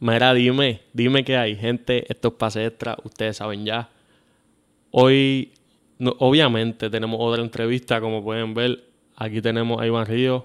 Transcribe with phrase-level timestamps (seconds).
[0.00, 1.56] Mira, dime, dime que hay.
[1.56, 3.88] Gente, estos pases extra, ustedes saben ya.
[4.92, 5.52] Hoy,
[5.98, 8.84] no, obviamente, tenemos otra entrevista, como pueden ver.
[9.16, 10.44] Aquí tenemos a Iván Ríos.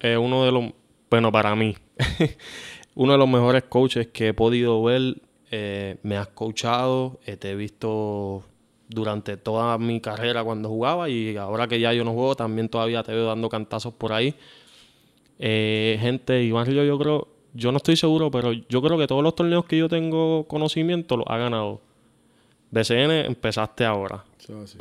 [0.00, 0.72] Es uno de los,
[1.10, 1.76] bueno, para mí,
[2.94, 5.16] uno de los mejores coaches que he podido ver.
[5.50, 8.44] Eh, me has coachado, eh, te he visto
[8.88, 13.02] durante toda mi carrera cuando jugaba y ahora que ya yo no juego, también todavía
[13.02, 14.34] te veo dando cantazos por ahí.
[15.38, 19.22] Eh, gente, Iván Ríos, yo creo yo no estoy seguro, pero yo creo que todos
[19.22, 21.80] los torneos que yo tengo conocimiento los ha ganado.
[22.70, 24.24] BCN empezaste ahora.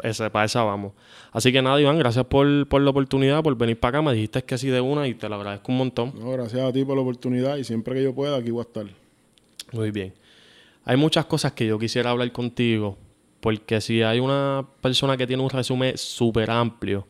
[0.04, 0.94] Ese, para esa vamos.
[1.32, 4.10] Así que nada, Iván, gracias por, la oportunidad, por venir para acá.
[4.10, 6.14] Me dijiste que sí de una y te lo agradezco un montón.
[6.18, 8.64] No, gracias a ti por la oportunidad y siempre que yo pueda, aquí voy a
[8.64, 8.86] estar.
[9.72, 10.14] Muy bien.
[10.86, 12.98] Hay muchas cosas que yo quisiera hablar contigo,
[13.42, 17.06] porque si hay una persona que tiene un resumen súper amplio,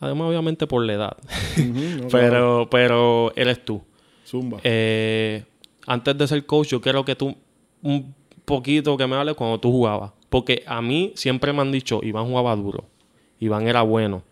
[0.00, 1.16] además obviamente por la edad,
[2.10, 3.82] pero, pero eres tú.
[4.28, 4.58] Zumba.
[4.62, 5.44] Eh,
[5.86, 7.34] antes de ser coach, yo quiero que tú
[7.82, 10.12] un poquito que me hables cuando tú jugabas.
[10.28, 12.84] Porque a mí siempre me han dicho, Iván jugaba duro.
[13.40, 14.22] Iván era bueno.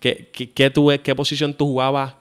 [0.00, 2.14] ¿Qué, qué, tú, qué posición tú jugabas?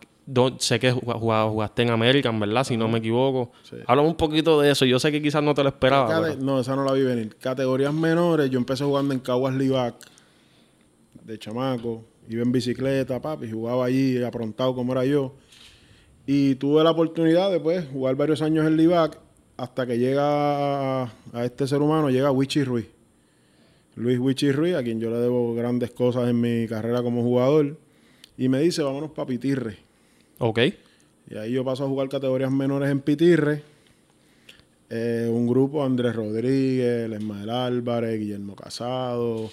[0.60, 2.64] sé que jugabas, jugaste en American, ¿verdad?
[2.64, 3.52] Si no me equivoco.
[3.88, 4.86] Háblame un poquito de eso.
[4.86, 6.36] Yo sé que quizás no te lo esperaba.
[6.36, 7.36] No, esa no la vi venir.
[7.38, 9.96] Categorías menores, yo empecé jugando en Caguas Livac,
[11.24, 12.06] de chamaco.
[12.28, 15.34] Iba en bicicleta, papi, jugaba allí aprontado como era yo.
[16.32, 19.18] Y tuve la oportunidad de pues, jugar varios años en Livac
[19.58, 21.12] hasta que llega a,
[21.44, 22.86] este ser humano, llega Wichi Ruiz.
[23.96, 27.78] Luis Wichi Ruiz, a quien yo le debo grandes cosas en mi carrera como jugador.
[28.38, 29.78] Y me dice, vámonos para Pitirre.
[30.38, 30.60] Ok.
[31.32, 33.64] Y ahí yo paso a jugar categorías menores en Pitirre.
[34.92, 39.50] Eh, un grupo, Andrés Rodríguez, Esmael Álvarez, Guillermo Casado,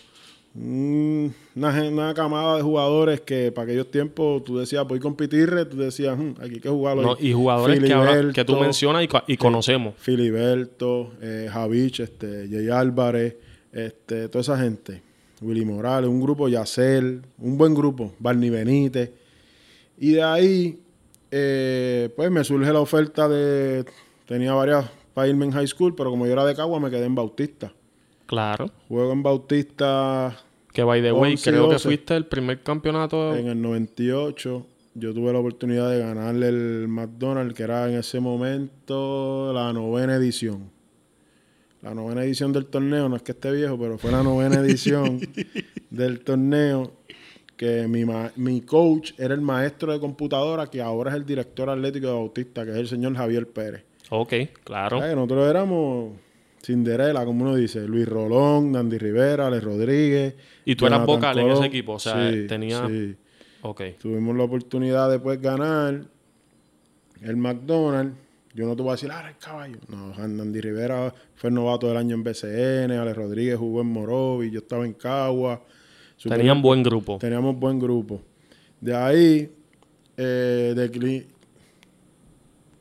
[0.59, 6.17] una, camada de jugadores que para aquellos tiempos tú decías, voy con Pitirre, tú decías,
[6.17, 7.17] hmm, aquí hay que jugarlo.
[7.21, 9.95] y jugadores que, que, tú mencionas y, conocemos.
[9.99, 13.37] Filiberto, eh, Javich, este, Jay Álvarez,
[13.73, 15.03] este, toda esa gente.
[15.43, 19.11] Willy Morales, un grupo Yacel, un buen grupo, Barney Benítez.
[19.99, 20.81] Y de ahí,
[21.31, 23.85] eh, pues me surge la oferta de.
[24.27, 27.05] Tenía varias para irme en high school, pero como yo era de Cagua, me quedé
[27.05, 27.73] en Bautista.
[28.27, 28.71] Claro.
[28.89, 30.37] Juego en Bautista
[30.77, 33.35] que by the way, creo que fuiste el primer campeonato.
[33.35, 38.21] En el 98 yo tuve la oportunidad de ganarle el McDonald's, que era en ese
[38.21, 40.71] momento la novena edición.
[41.81, 45.19] La novena edición del torneo, no es que esté viejo, pero fue la novena edición
[45.91, 46.93] del torneo
[47.57, 48.05] que mi,
[48.37, 52.67] mi coach era el maestro de computadora, que ahora es el director atlético de Bautista,
[52.67, 53.83] que es el señor Javier Pérez.
[54.11, 55.01] Ok, claro.
[55.01, 56.26] nosotros éramos
[56.67, 60.35] Cinderela, como uno dice, Luis Rolón, Dandy Rivera, Alex Rodríguez.
[60.65, 62.89] Y tú eras vocal en ese equipo, o sea, tenía.
[62.89, 63.15] Sí.
[63.63, 63.83] Ok.
[64.01, 66.03] Tuvimos la oportunidad de pues ganar
[67.23, 68.17] el McDonald's.
[68.53, 69.77] Yo no te voy a decir, ah, el caballo.
[69.89, 74.51] No, Dandy Rivera fue el novato del año en BCN, Alex Rodríguez jugó en Morovi,
[74.51, 75.63] yo estaba en Cagua.
[76.21, 77.19] Tenían buen grupo.
[77.19, 78.23] Teníamos buen grupo.
[78.81, 79.53] De ahí,
[80.17, 81.27] eh, de,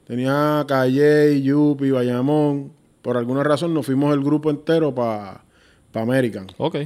[0.05, 2.71] tenía Calle, Yupi, Bayamón
[3.05, 5.43] por alguna razón nos fuimos el grupo entero para
[5.91, 6.47] pa American.
[6.57, 6.77] Ok.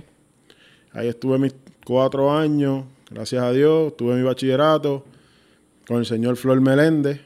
[0.92, 5.06] Ahí estuve mis cuatro años, gracias a Dios, tuve mi bachillerato
[5.88, 7.22] con el señor Flor Meléndez,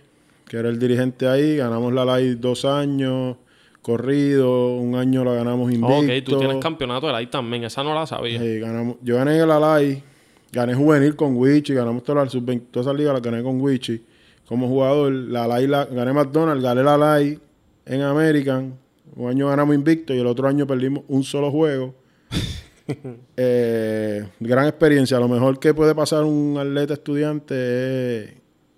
[0.46, 3.38] que era el dirigente ahí, ganamos la LAI dos años,
[3.81, 5.98] corrido, un año la ganamos invicto.
[5.98, 8.40] Ok, tú tienes campeonato de LAI también, esa no la sabía.
[8.40, 10.04] Sí, ganamos, yo gané la LAI,
[10.52, 14.04] gané juvenil con Wichi, ganamos todas las sub toda esa liga la gané con Wichi
[14.48, 17.40] como jugador, la LAI la, gané McDonald's, gané la LAI
[17.88, 18.82] en American,
[19.16, 21.96] un año ganamos invicto y el otro año perdimos un solo juego.
[23.38, 25.18] Eh, gran experiencia.
[25.18, 28.24] Lo mejor que puede pasar un atleta estudiante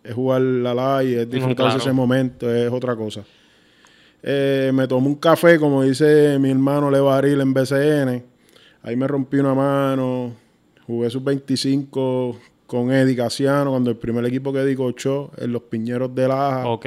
[0.04, 3.24] es, jugar la LAI, es disfrutar ese momento, es otra cosa.
[4.22, 8.24] Eh, me tomé un café, como dice mi hermano Levaril en BCN.
[8.84, 10.34] Ahí me rompí una mano.
[10.86, 12.38] Jugué sus 25
[12.68, 16.50] con Eddie Casiano, cuando el primer equipo que Eddie cochó en los Piñeros de la
[16.50, 16.68] Aja.
[16.68, 16.86] Ok.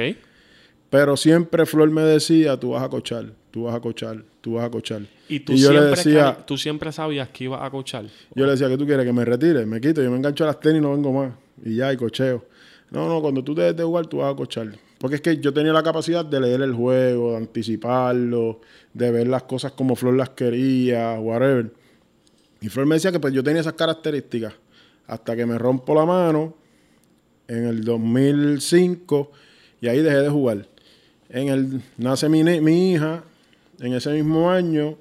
[0.89, 4.65] Pero siempre Flor me decía, tú vas a cochar tú vas a cochar, tú vas
[4.65, 5.01] a cochar.
[5.27, 8.05] Y tú, siempre, le decía, tú siempre sabías que ibas a cochar.
[8.35, 9.05] Yo le decía, ¿qué tú quieres?
[9.05, 11.33] Que me retire, me quito, yo me engancho a las tenis y no vengo más.
[11.63, 12.45] Y ya, y cocheo.
[12.91, 14.69] No, no, cuando tú te de jugar, tú vas a cochar.
[14.97, 18.61] Porque es que yo tenía la capacidad de leer el juego, de anticiparlo,
[18.93, 21.71] de ver las cosas como Flor las quería, whatever.
[22.61, 24.53] Y Flor me decía que pues yo tenía esas características.
[25.07, 26.55] Hasta que me rompo la mano
[27.47, 29.31] en el 2005
[29.81, 30.67] y ahí dejé de jugar.
[31.29, 33.23] En el, nace mi, mi hija
[33.79, 34.97] en ese mismo año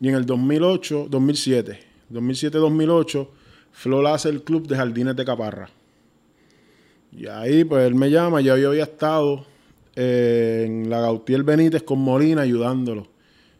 [0.00, 1.80] y en el 2008, 2007,
[2.12, 3.28] 2007-2008,
[3.72, 5.70] Flor hace el club de jardines de Caparra.
[7.12, 9.44] Y ahí, pues él me llama, ya yo había estado
[9.96, 13.08] eh, en la Gautier Benítez con Molina ayudándolo.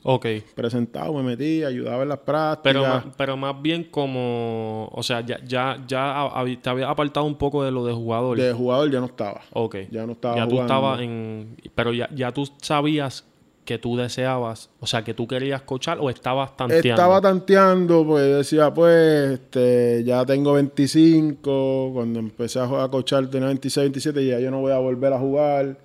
[0.02, 0.26] Ok.
[0.54, 3.04] Presentado, me metí, ayudaba en las prácticas.
[3.16, 4.88] Pero, más bien como...
[4.92, 6.32] O sea, ya, ya, ya
[6.62, 8.38] te había apartado un poco de lo de jugador.
[8.38, 9.42] de jugador ya no estaba.
[9.52, 9.76] Ok.
[9.90, 11.56] Ya no estaba Ya tú estabas en...
[11.74, 13.26] Pero ya, ya tú sabías
[13.64, 14.70] que tú deseabas...
[14.80, 16.88] O sea, que tú querías coachar o estabas tanteando.
[16.90, 21.90] Estaba tanteando, pues decía, pues, este, ya tengo 25.
[21.94, 24.78] Cuando empecé a jugar a cochar tenía 26, 27 y ya yo no voy a
[24.78, 25.78] volver a jugar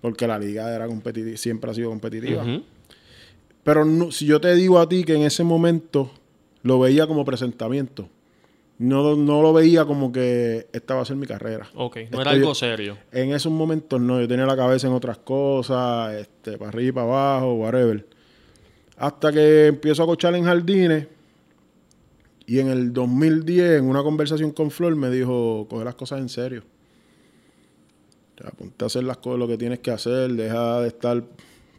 [0.00, 2.44] porque la liga era competitiva, siempre ha sido competitiva.
[3.62, 6.10] Pero no- si yo te digo a ti que en ese momento
[6.62, 8.08] lo veía como presentamiento,
[8.78, 11.68] no, no lo veía como que esta va a ser mi carrera.
[11.74, 11.98] Ok.
[12.12, 12.96] No era algo serio.
[13.10, 17.06] En esos momentos no, yo tenía la cabeza en otras cosas, este, para arriba, para
[17.06, 18.06] abajo, whatever.
[18.96, 21.08] Hasta que empiezo a cochar en jardines
[22.46, 26.28] y en el 2010, en una conversación con Flor, me dijo, coge las cosas en
[26.28, 26.62] serio.
[28.36, 31.24] O sea, ponte a hacer las cosas, lo que tienes que hacer, deja de estar...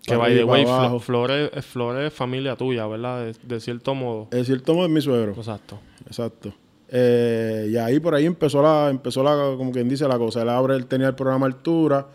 [0.03, 0.65] Que by the way.
[0.99, 3.25] Flores, eh, Flores es familia tuya, ¿verdad?
[3.25, 4.27] De, de cierto modo.
[4.31, 5.33] Es cierto modo, es mi suegro.
[5.33, 5.79] Exacto.
[6.05, 6.53] Exacto.
[6.91, 10.41] Eh, y ahí por ahí empezó la, empezó la, como quien dice la cosa.
[10.41, 12.07] Él abre, él tenía el programa Altura,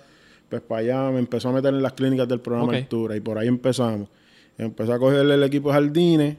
[0.49, 2.75] pues para allá me empezó a meter en las clínicas del programa Ok.
[2.75, 4.09] Altura y por ahí empezamos.
[4.59, 6.37] Empezó a cogerle el equipo de Jardines,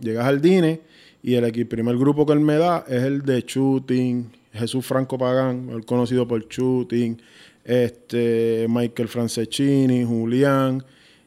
[0.00, 0.80] llega a Jardines
[1.22, 5.68] y el primer grupo que él me da es el de Shooting, Jesús Franco Pagán,
[5.70, 7.20] el conocido por Shooting,
[7.64, 10.82] este, Michael Franceschini, Julián.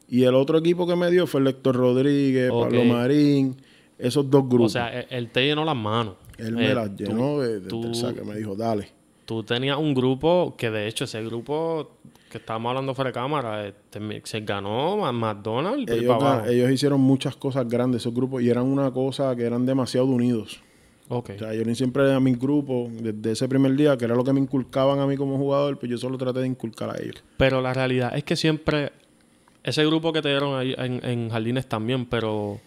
[0.08, 2.50] Y el otro equipo que me dio fue el Héctor Rodríguez.
[2.50, 3.56] Pablo Marín,
[3.98, 4.66] esos dos grupos.
[4.66, 6.14] O sea, él te llenó las manos.
[6.38, 8.88] Él me Eh, las tú- llenó de, de- tú- saque, me dijo, dale.
[9.24, 11.92] Tú tenías un grupo que, de hecho, ese grupo
[12.30, 17.00] que estábamos hablando fuera de cámara, este, se ganó a McDonald's Ellos, para ellos hicieron
[17.00, 20.60] muchas cosas grandes, esos grupos, y eran una cosa que eran demasiado unidos.
[21.08, 21.30] Ok.
[21.36, 24.24] O sea, yo ni siempre a mi grupo, desde ese primer día, que era lo
[24.24, 27.22] que me inculcaban a mí como jugador, pues yo solo traté de inculcar a ellos.
[27.36, 28.90] Pero la realidad es que siempre,
[29.62, 32.58] ese grupo que te dieron ahí en, en Jardines también, pero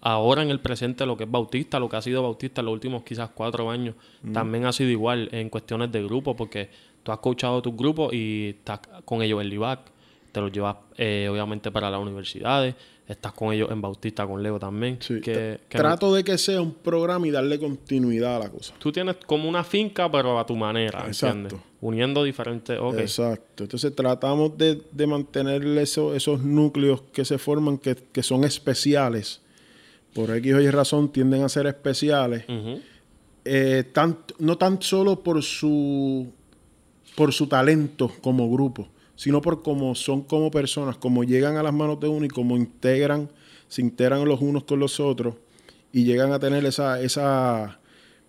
[0.00, 2.72] ahora en el presente lo que es Bautista, lo que ha sido Bautista en los
[2.74, 3.94] últimos quizás cuatro años,
[4.32, 6.68] también ha sido igual en cuestiones de grupo, porque
[7.02, 9.80] tú has coachado tus grupos y estás con ellos en Livac,
[10.32, 12.74] te los llevas eh, obviamente para las universidades,
[13.08, 14.98] estás con ellos en Bautista, con Leo también.
[15.00, 18.72] Sí, que, que Trato de que sea un programa y darle continuidad a la cosa.
[18.78, 21.54] Tú tienes como una finca, pero a tu manera, ¿entiendes?
[21.80, 22.78] Uniendo diferentes...
[22.80, 22.98] Ok.
[22.98, 23.64] Exacto.
[23.64, 29.40] Entonces tratamos de, de mantener eso- esos núcleos que se forman, que, que son especiales.
[30.14, 32.44] Por X o Y razón tienden a ser especiales.
[33.44, 36.28] Eh, tan- no tan solo por su
[37.16, 41.72] por su talento como grupo, sino por cómo son como personas, cómo llegan a las
[41.74, 43.28] manos de uno y cómo integran,
[43.68, 45.34] se integran los unos con los otros
[45.92, 47.80] y llegan a tener esa, esa,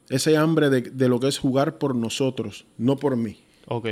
[0.09, 3.37] ese hambre de, de lo que es jugar por nosotros, no por mí.
[3.67, 3.87] Ok.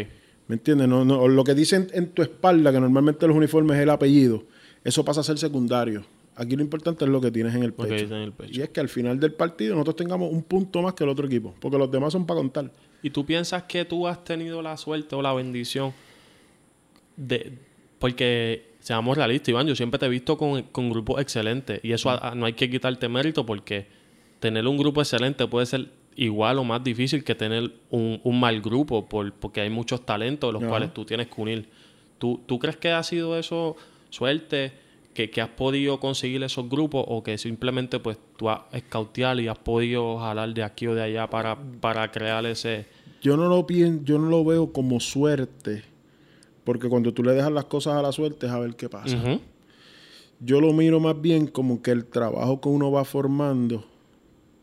[0.47, 0.87] ¿Me entiendes?
[0.87, 4.43] No, no, lo que dicen en tu espalda, que normalmente los uniformes es el apellido,
[4.83, 6.03] eso pasa a ser secundario.
[6.41, 7.93] Aquí lo importante es lo que tienes en el pecho.
[7.93, 8.51] dice en el pecho.
[8.57, 11.25] Y es que al final del partido nosotros tengamos un punto más que el otro
[11.27, 12.71] equipo, porque los demás son para contar.
[13.03, 15.93] ¿Y tú piensas que tú has tenido la suerte o la bendición
[17.17, 17.57] de...
[17.99, 22.09] Porque, seamos realistas, Iván, yo siempre te he visto con, con grupos excelentes y eso
[22.09, 23.87] a- a- no hay que quitarte mérito porque
[24.39, 28.61] tener un grupo excelente puede ser igual o más difícil que tener un, un mal
[28.61, 30.69] grupo por, porque hay muchos talentos los Ajá.
[30.69, 31.69] cuales tú tienes que unir.
[32.17, 33.75] ¿Tú, ¿Tú crees que ha sido eso
[34.09, 34.71] suerte?
[35.13, 39.47] Que, que has podido conseguir esos grupos o que simplemente pues tú has escauteado y
[39.47, 42.85] has podido jalar de aquí o de allá para, para crear ese...
[43.21, 45.83] Yo no lo pien- yo no lo veo como suerte,
[46.63, 49.17] porque cuando tú le dejas las cosas a la suerte es a ver qué pasa.
[50.39, 53.83] Yo lo miro más bien como que el trabajo que uno va formando,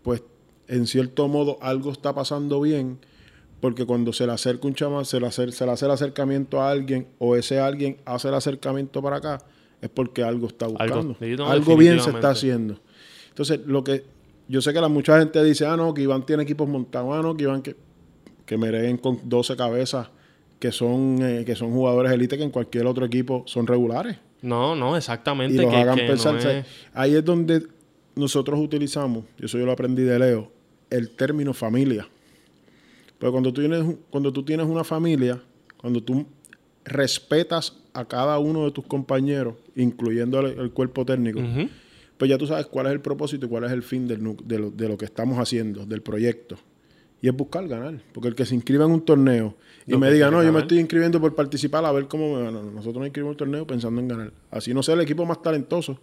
[0.02, 0.22] pues
[0.68, 2.98] en cierto modo algo está pasando bien,
[3.60, 6.62] porque cuando se le acerca un chama, se le, hace, se le hace el acercamiento
[6.62, 9.38] a alguien o ese alguien hace el acercamiento para acá,
[9.80, 11.16] es porque algo está buscando.
[11.20, 12.78] no, algo bien se está haciendo.
[13.28, 14.04] Entonces, lo que
[14.48, 17.22] yo sé que la mucha gente dice, ah, no, que Iván tiene equipos montados, ah,
[17.22, 17.76] no, que Iván que,
[18.44, 20.08] que mereguen con 12 cabezas
[20.58, 24.74] que son, eh, que son jugadores élite que en cualquier otro equipo son regulares No,
[24.74, 25.60] no, y exactamente.
[25.60, 26.34] los que, hagan que pensar.
[26.34, 27.66] no es- Ahí es donde
[28.14, 30.50] nosotros utilizamos, yo eso yo lo aprendí de Leo,
[30.88, 32.08] el término familia.
[33.18, 35.40] Pero cuando tú tienes, cuando tú tienes una familia,
[35.76, 36.24] cuando tú
[36.84, 41.40] respetas a cada uno de tus compañeros, incluyendo el, el cuerpo técnico,
[42.16, 44.58] pues ya tú sabes cuál es el propósito y cuál es el fin del de,
[44.58, 46.56] lo, de lo que estamos haciendo, del proyecto.
[47.22, 47.98] Y es buscar ganar.
[48.12, 49.54] Porque el que se inscriba en un torneo
[49.86, 52.50] y me diga, no, yo me estoy inscribiendo por participar a ver cómo me va.
[52.50, 54.32] No, no, nosotros nos inscribimos en un torneo pensando en ganar.
[54.50, 55.98] Así no sea el equipo más talentoso.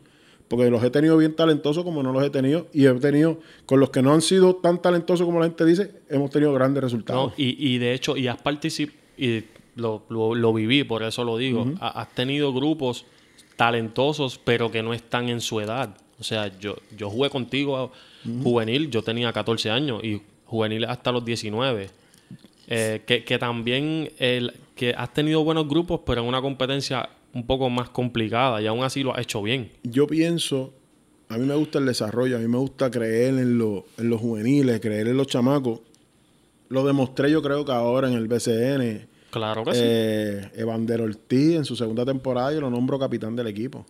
[0.47, 2.67] Porque los he tenido bien talentosos como no los he tenido.
[2.73, 5.91] Y he tenido, con los que no han sido tan talentosos como la gente dice,
[6.09, 7.29] hemos tenido grandes resultados.
[7.29, 9.43] No, y, y de hecho, y has participado, y
[9.75, 11.71] lo, lo- lo viví, por eso lo digo.
[11.79, 13.05] Ha- Has tenido grupos
[13.67, 15.95] talentosos, pero que no están en su edad.
[16.19, 17.91] O sea, yo, yo jugué contigo
[18.43, 21.89] juvenil, yo tenía 14 años y juvenil hasta los 19.
[22.67, 27.45] Eh, que, que también el, que has tenido buenos grupos, pero en una competencia un
[27.45, 29.71] poco más complicada y aún así lo has hecho bien.
[29.83, 30.73] Yo pienso,
[31.29, 34.21] a mí me gusta el desarrollo, a mí me gusta creer en, lo- en los
[34.21, 35.79] juveniles, creer en los chamacos.
[36.69, 39.07] Lo demostré yo creo que ahora en el BCN.
[39.33, 39.79] Claro que sí.
[39.83, 43.83] Eh, Evander Ortiz en su segunda temporada yo lo nombro capitán del equipo.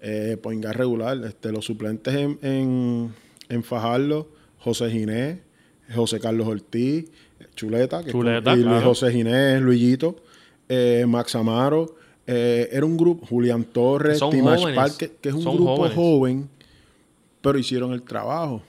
[0.00, 1.16] Eh, Poingar regular.
[1.24, 3.14] Este, los suplentes en, en,
[3.48, 5.38] en Fajardo, José Ginés,
[5.94, 7.08] José Carlos Ortiz,
[7.54, 8.80] Chuleta, que Chuleta, y claro.
[8.88, 10.16] José Ginés, Luillito,
[10.68, 11.94] eh, Max Amaro.
[12.26, 15.94] eh, era un grupo, Julián Torres, Timash Park, que, es un son grupo jóvenes.
[15.96, 16.48] joven,
[17.40, 18.62] pero hicieron el trabajo.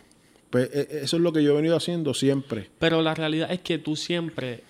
[0.51, 2.69] Pues, eh, eso es lo que yo he venido haciendo siempre.
[2.77, 4.61] Pero la realidad es que tú siempre,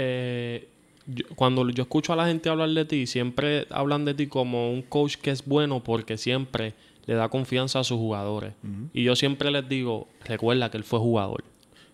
[0.00, 0.68] eh,
[1.06, 4.70] yo- cuando yo escucho a la gente hablar de ti, siempre hablan de ti como
[4.70, 6.74] un coach que es bueno porque siempre
[7.06, 8.52] le da confianza a sus jugadores.
[8.92, 11.44] Y yo siempre les digo, recuerda que él fue jugador.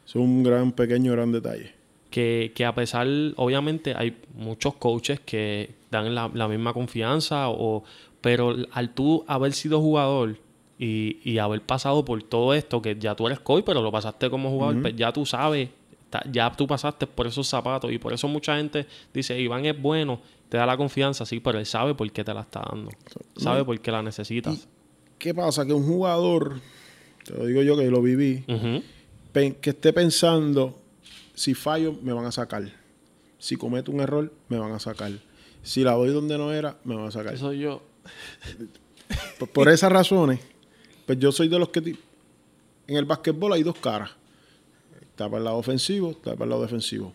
[0.07, 1.73] Es un gran, pequeño, gran detalle.
[2.11, 3.07] Que, que a pesar,
[3.37, 7.85] obviamente hay muchos coaches que dan la, la misma confianza, o,
[8.21, 10.39] pero al tú haber sido jugador
[10.79, 14.29] y, y haber pasado por todo esto, que ya tú eres coach, pero lo pasaste
[14.31, 15.69] como jugador, pues ya tú sabes,
[16.31, 20.21] ya tú pasaste por esos zapatos y por eso mucha gente dice, Iván es bueno,
[20.49, 22.91] te da la confianza, sí, pero él sabe por qué te la está dando,
[23.37, 24.69] sabe por qué la necesitas.
[25.19, 25.65] ¿Qué pasa?
[25.65, 26.61] Que un jugador,
[27.25, 28.45] te lo digo yo que lo viví,
[29.33, 30.79] que esté pensando,
[31.35, 32.65] si fallo, me van a sacar.
[33.39, 35.11] Si cometo un error, me van a sacar.
[35.63, 37.35] Si la doy donde no era, me van a sacar.
[37.35, 37.83] Eso yo...
[39.39, 40.41] Por, por esas razones,
[41.07, 41.97] pues yo soy de los que...
[42.87, 44.11] En el básquetbol hay dos caras.
[45.13, 47.13] Está para el lado ofensivo, está para el lado defensivo.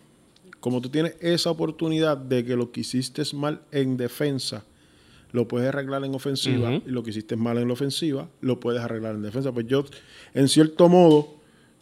[0.60, 4.64] Como tú tienes esa oportunidad de que lo que hiciste mal en defensa,
[5.32, 8.80] lo puedes arreglar en ofensiva, y lo que hiciste mal en la ofensiva, lo puedes
[8.80, 9.52] arreglar en defensa.
[9.52, 9.84] Pues yo,
[10.32, 11.34] en cierto modo,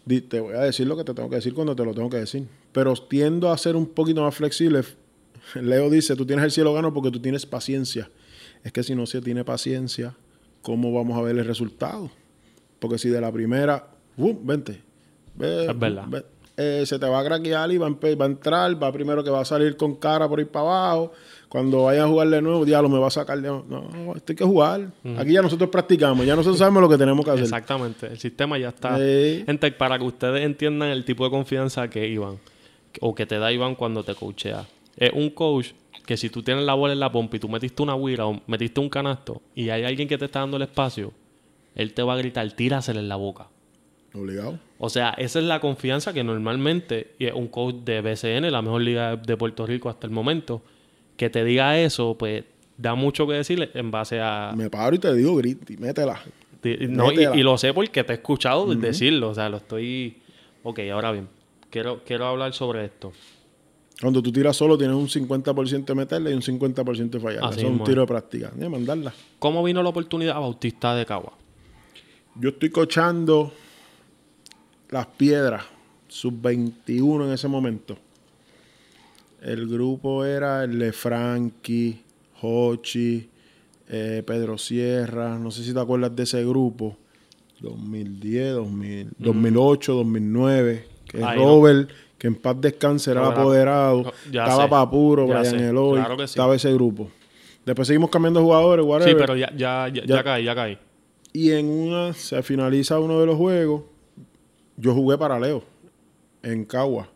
[0.06, 2.16] te voy a decir lo que te tengo que decir cuando te lo tengo que
[2.16, 2.46] decir.
[2.72, 4.82] Pero tiendo a ser un poquito más flexible.
[5.54, 8.10] Leo dice, tú tienes el cielo gano porque tú tienes paciencia.
[8.64, 10.16] Es que si no se tiene paciencia,
[10.62, 12.10] ¿cómo vamos a ver el resultado?
[12.78, 14.38] Porque si de la primera, ¡bum!
[14.42, 14.85] vente.
[15.36, 16.04] Ve, Es verdad.
[16.08, 16.24] ve,
[16.58, 19.22] eh, se te va a craquear y va a, empe- va a entrar, va primero
[19.22, 21.12] que va a salir con cara por ir para abajo.
[21.48, 23.48] Cuando vaya a jugar de nuevo, diablo, me va a sacar de...
[23.48, 24.90] No, esto hay que jugar.
[25.16, 27.44] Aquí ya nosotros practicamos, ya nosotros sabemos lo que tenemos que hacer.
[27.44, 28.96] Exactamente, el sistema ya está.
[28.96, 32.38] Gente, para que ustedes entiendan el tipo de confianza que Iván,
[33.00, 34.66] o que te da Iván cuando te coachea.
[34.96, 35.68] Es un coach
[36.04, 38.40] que si tú tienes la bola en la pompa y tú metiste una huira o
[38.46, 41.12] metiste un canasto y hay alguien que te está dando el espacio,
[41.74, 43.48] él te va a gritar, tírasela en la boca.
[44.14, 44.58] Obligado.
[44.78, 48.62] O sea, esa es la confianza que normalmente y es un coach de BCN, la
[48.62, 50.62] mejor liga de Puerto Rico hasta el momento,
[51.16, 52.44] que te diga eso, pues
[52.76, 56.20] da mucho que decirle en base a, Me paro y te digo, grita y métela.
[56.88, 59.30] No, y, lo sé porque te he escuchado decirlo.
[59.30, 60.16] O sea, lo estoy.
[60.62, 61.28] Ok, ahora bien.
[61.70, 63.12] Quiero, quiero hablar sobre esto.
[64.00, 67.48] Cuando tú tiras solo, tienes un 50% de meterla y un 50% de fallarla.
[67.48, 68.52] Así Eso es un tiro de práctica.
[68.56, 69.12] Ni mandarla.
[69.38, 71.32] ¿Cómo vino la oportunidad a Bautista de Cagua?
[72.34, 73.52] Yo estoy cochando
[74.90, 75.64] las piedras,
[76.08, 77.96] sub-21 en ese momento.
[79.42, 82.00] El grupo era el de Frankie,
[82.42, 83.28] Hochi,
[83.88, 85.38] eh, Pedro Sierra.
[85.38, 86.96] No sé si te acuerdas de ese grupo.
[87.60, 90.84] 2010, 2000, 2008, 2009.
[91.06, 91.34] Que no.
[91.34, 94.02] Robert, que en paz descanse, era Robert- apoderado.
[94.02, 95.98] No, estaba sé, Papuro, Brian Eloy.
[96.00, 96.32] claro que sí.
[96.32, 97.10] Estaba ese grupo.
[97.64, 99.16] Después seguimos cambiando jugadores, Sí, whatever.
[99.16, 100.16] pero ya, ya, ya, Ya.
[100.16, 100.78] ya caí, ya caí.
[101.32, 103.82] Y en una se finaliza uno de los juegos.
[104.76, 105.62] Yo jugué para Leo
[106.42, 107.08] en Cagua,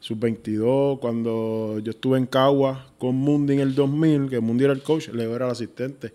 [0.00, 0.98] sub-22.
[1.00, 5.08] Cuando yo estuve en Cagua con Mundi en el 2000, que Mundi era el coach,
[5.08, 6.12] Leo era el asistente.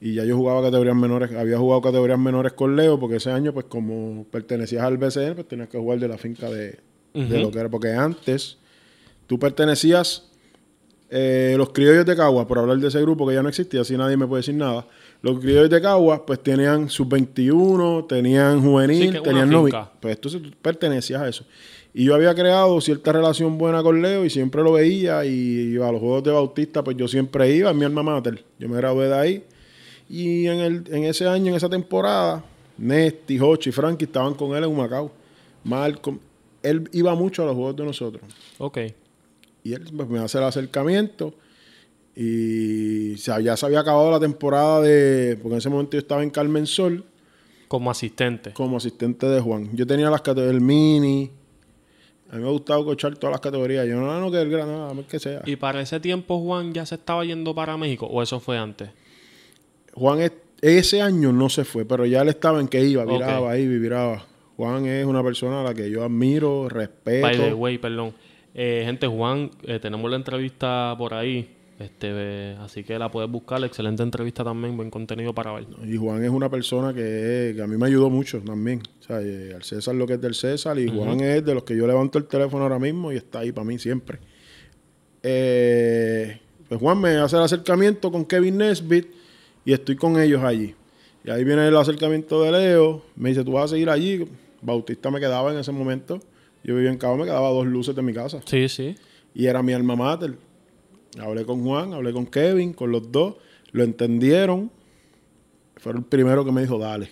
[0.00, 3.52] Y ya yo jugaba categorías menores, había jugado categorías menores con Leo, porque ese año,
[3.52, 6.78] pues como pertenecías al BCN, pues tenías que jugar de la finca de,
[7.14, 7.38] de Ujú.
[7.38, 7.68] lo que era.
[7.68, 8.58] Porque antes
[9.26, 10.27] tú pertenecías
[11.10, 13.96] eh, los criollos de Cagua, por hablar de ese grupo que ya no existía, así
[13.96, 14.86] nadie me puede decir nada.
[15.22, 19.70] Los criollos de Cagua, pues tenían sub-21, tenían Sí, juvenil, tenían novi.
[19.70, 19.90] finca.
[20.00, 21.44] Pues entonces tú pertenecías a eso.
[21.94, 25.24] Y yo había creado cierta relación buena con Leo y siempre lo veía.
[25.24, 28.44] Y a los juegos de Bautista, pues yo siempre iba, es mi alma mater.
[28.58, 29.44] Yo me gradué de ahí.
[30.08, 32.44] Y en, el, en ese año, en esa temporada,
[32.76, 35.10] Nesti, Hochi y Frankie estaban con él en Humacao.
[35.64, 36.18] Malcolm.
[36.62, 38.22] Él iba mucho a los juegos de nosotros.
[38.58, 38.78] Ok.
[39.64, 41.34] Y él pues, me hace el acercamiento.
[42.20, 45.36] Y ya se había acabado la temporada de.
[45.40, 47.04] Porque en ese momento yo estaba en Carmen Sol
[47.68, 48.52] Como asistente.
[48.52, 49.70] como asistente de Juan.
[49.76, 51.30] Yo tenía las categorías del mini,
[52.30, 53.86] A mí me ha gustado cochar todas las categorías.
[53.86, 55.42] Yo no, no que el gran, no, que sea.
[55.46, 58.90] ¿Y para ese tiempo Juan ya se estaba yendo para México o eso fue antes?
[59.94, 63.40] Juan es- ese año no se fue, pero ya él estaba en que iba, viraba
[63.46, 63.50] Ok.
[63.52, 64.26] ahí, viraba.
[64.56, 67.22] Juan es una persona a la que yo admiro, respeto.
[67.26, 68.12] By the way, perdón.
[68.54, 71.58] Eh, gente, Juan, eh, tenemos la entrevista por ahí.
[71.78, 73.62] Este, eh, así que la puedes buscar.
[73.62, 75.66] Excelente entrevista también, buen contenido para ver.
[75.86, 78.82] Y Juan es una persona que, que a mí me ayudó mucho también.
[79.00, 81.62] O sea, eh, al César lo que es del César y Juan es de los
[81.62, 84.18] que yo levanto el teléfono ahora mismo y está ahí para mí siempre.
[85.22, 89.06] Eh, pues Juan me hace el acercamiento con Kevin Nesbitt
[89.64, 90.74] y estoy con ellos allí.
[91.24, 93.04] Y ahí viene el acercamiento de Leo.
[93.14, 94.26] Me dice, tú vas a seguir allí.
[94.62, 96.20] Bautista me quedaba en ese momento.
[96.64, 98.40] Yo vivía en Cabo, me quedaba dos luces de mi casa.
[98.44, 98.94] Sí, sí.
[99.34, 100.36] Y era mi alma mater.
[101.18, 103.36] Hablé con Juan, hablé con Kevin, con los dos.
[103.72, 104.70] Lo entendieron.
[105.76, 107.08] Fue el primero que me dijo, dale,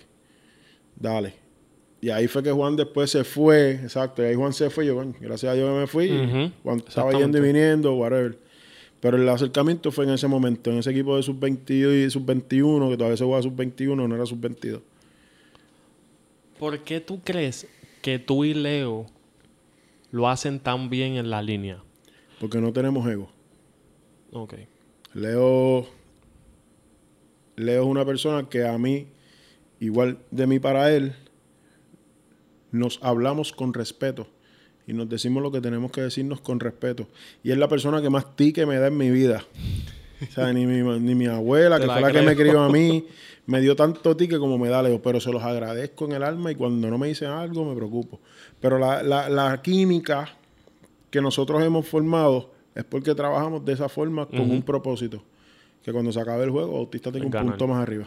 [0.95, 1.33] dale.
[1.99, 3.71] Y ahí fue que Juan después se fue.
[3.71, 4.21] Exacto.
[4.21, 4.85] Y ahí Juan se fue.
[4.85, 6.11] Yo, coño, gracias a Dios que me fui.
[6.11, 8.37] Ujú, Juan estaba yendo y viniendo, whatever.
[8.99, 12.97] Pero el acercamiento fue en ese momento, en ese equipo de sub-22 y sub-21, que
[12.97, 14.81] todavía se juega sub-21, no era sub-22.
[16.59, 17.67] ¿Por qué tú crees
[18.01, 19.05] que tú y Leo
[20.11, 21.83] lo hacen tan bien en la línea?
[22.39, 23.29] Porque no tenemos ego.
[24.31, 24.55] Ok.
[25.13, 25.87] Leo,
[27.55, 29.07] Leo es una persona que a mí,
[29.79, 31.15] igual de mí para él,
[32.71, 34.27] nos hablamos con respeto
[34.85, 37.07] y nos decimos lo que tenemos que decirnos con respeto.
[37.43, 39.43] Y es la persona que más tique me da en mi vida.
[40.21, 43.05] O sea, ni mi, ni mi abuela, que fue la que me crió a mí,
[43.45, 46.51] me dio tanto tique como me da Leo, pero se los agradezco en el alma
[46.51, 48.19] y cuando no me dicen algo me preocupo.
[48.59, 50.29] Pero la, la- la química
[51.11, 55.21] que nosotros hemos formado es porque trabajamos de esa forma con un propósito.
[55.83, 57.51] Que cuando se acabe el juego, Bautista tenga un Ganar.
[57.51, 58.05] punto más arriba.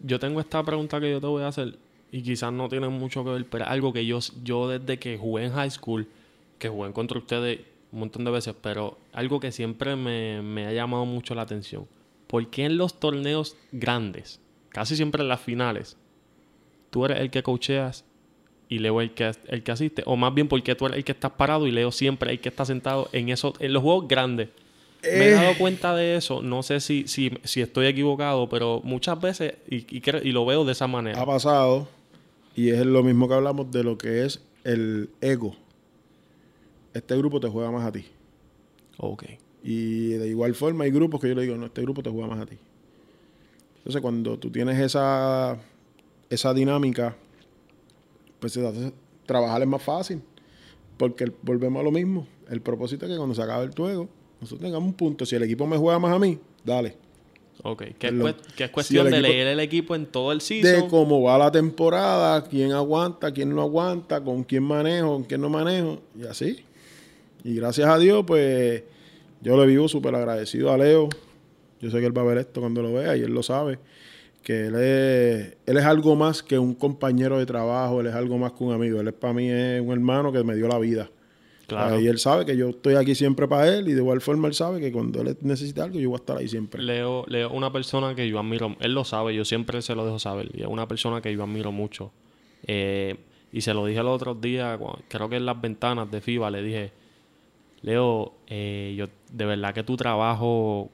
[0.00, 1.76] Yo tengo esta pregunta que yo te voy a hacer
[2.10, 5.44] y quizás no tiene mucho que ver, pero algo que yo, yo desde que jugué
[5.46, 6.06] en high school,
[6.58, 7.60] que jugué contra ustedes
[7.92, 11.86] un montón de veces, pero algo que siempre me, me ha llamado mucho la atención.
[12.26, 15.96] ¿Por qué en los torneos grandes, casi siempre en las finales,
[16.90, 18.04] tú eres el que coacheas
[18.68, 20.02] y Leo el que, el que asiste?
[20.06, 22.40] O más bien, ¿por qué tú eres el que estás parado y Leo siempre el
[22.40, 24.48] que está sentado en, esos, en los juegos grandes?
[25.02, 25.32] Me he Eh.
[25.32, 26.40] dado cuenta de eso.
[26.42, 30.64] No sé si, si, si estoy equivocado, pero muchas veces, y, y, y lo veo
[30.64, 31.20] de esa manera.
[31.20, 31.88] Ha pasado,
[32.54, 35.56] y es lo mismo que hablamos de lo que es el ego.
[36.94, 38.04] Este grupo te juega más a ti.
[38.98, 39.24] Ok.
[39.64, 42.26] Y de igual forma hay grupos que yo le digo, no, este grupo te juega
[42.28, 42.56] más a ti.
[43.78, 45.56] Entonces cuando tú tienes esa,
[46.30, 47.16] esa dinámica,
[48.38, 48.58] pues
[49.26, 50.22] trabajar es más fácil.
[50.96, 52.26] Porque el- volvemos a lo mismo.
[52.48, 54.08] El propósito es que cuando se acabe el juego,
[54.40, 55.24] nosotros tengamos un punto.
[55.24, 56.96] Si el equipo me juega más a mí, dale.
[57.62, 57.84] Ok.
[57.98, 60.88] Que es, cuestión de leer el equipo en todo el de season.
[60.88, 65.48] cómo va la temporada, quién aguanta, quién no aguanta, con quién manejo, con quién no
[65.48, 66.64] manejo, y así.
[67.44, 68.82] Y gracias a Dios, pues
[69.40, 71.08] yo le vivo súper agradecido a Leo.
[71.80, 73.78] Yo sé que él va a ver esto cuando lo vea y él lo sabe.
[74.42, 78.38] Que él es, él es algo más que un compañero de trabajo, él es algo
[78.38, 79.00] más que un amigo.
[79.00, 81.10] Él es para mí es un hermano que me dio la vida.
[81.66, 81.98] Claro.
[82.00, 84.54] Y él sabe que yo estoy aquí siempre para él y de igual forma él
[84.54, 86.82] sabe que cuando él necesita algo yo voy a estar ahí siempre.
[86.82, 88.76] Leo, Leo una persona que yo admiro.
[88.80, 90.50] Él lo sabe, yo siempre se lo dejo saber.
[90.54, 92.12] Y es una persona que yo admiro mucho.
[92.66, 93.16] Eh,
[93.52, 96.50] y se lo dije el otro día, cua- creo que en las ventanas de FIBA,
[96.50, 96.92] le dije,
[97.82, 100.90] Leo, eh, yo, de verdad que tu trabajo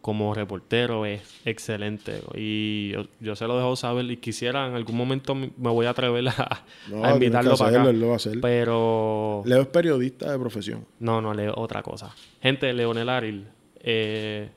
[0.00, 2.22] como reportero es excelente.
[2.34, 5.90] Y yo, yo se lo dejo saber y quisiera en algún momento me voy a
[5.90, 7.90] atrever a, No, a invitarlo para hacerlo, acá.
[7.90, 8.40] él lo va a hacer.
[8.40, 9.42] Pero...
[9.44, 10.86] Leo es periodista de profesión.
[10.98, 12.14] No, no, leo otra cosa.
[12.40, 13.46] Gente, Leonel Aril,
[13.82, 14.48] eh,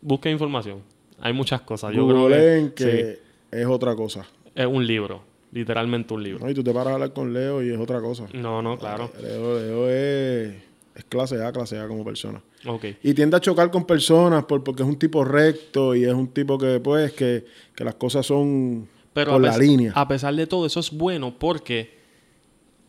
[0.00, 0.82] busque información.
[1.20, 1.94] Hay muchas cosas.
[1.94, 4.26] Yo creo Googleen que, que sí, es otra cosa.
[4.56, 6.44] es un libro, literalmente un libro.
[6.44, 6.50] ¿no?
[6.50, 8.26] Y tú te paras a hablar con Leo y es otra cosa.
[8.32, 9.12] No, no, claro.
[9.22, 10.54] Leo, Leo es,
[10.94, 12.42] es clase A, clase A como persona.
[12.66, 12.84] Ok.
[13.02, 16.28] Y tiende a chocar con personas por, porque es un tipo recto y es un
[16.28, 19.92] tipo que, pues, que, que las cosas son Pero por la línea.
[19.94, 22.00] a pesar de todo, eso es bueno porque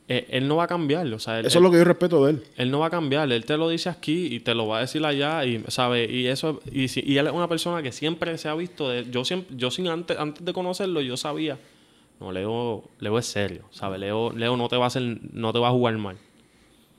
[0.10, 1.08] eh, él no va a cambiar.
[1.14, 2.44] O sea, él, Eso es lo que yo respeto de él.
[2.58, 3.32] él no va a cambiar.
[3.32, 5.46] Él te lo dice aquí y te lo va a decir allá.
[5.46, 6.12] Y, ¿sabe?
[6.12, 8.90] y eso y, si- y él es una persona que siempre se ha visto.
[8.90, 11.58] de- yo siempre, yo sin antes, antes de conocerlo, yo sabía.
[12.20, 13.64] No, Leo, Leo es serio.
[13.72, 13.98] ¿Sabe?
[13.98, 16.18] Leo, Leo no te va a hacer, no te va a jugar mal.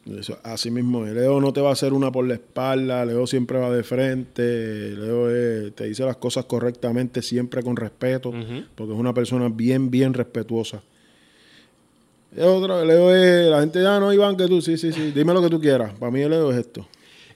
[0.06, 1.02] Eso, así mismo.
[1.04, 4.90] Leo no te va a hacer una por la espalda, Leo siempre va de frente,
[4.96, 8.30] Leo es- te dice las cosas correctamente, siempre con respeto,
[8.74, 10.82] porque es una persona bien, bien respetuosa.
[12.36, 15.32] Es otra, Leo es, la gente, ah, no, Iván, que tú, sí, sí, sí, dime
[15.32, 15.94] lo que tú quieras.
[15.98, 16.86] Para mí Leo es esto.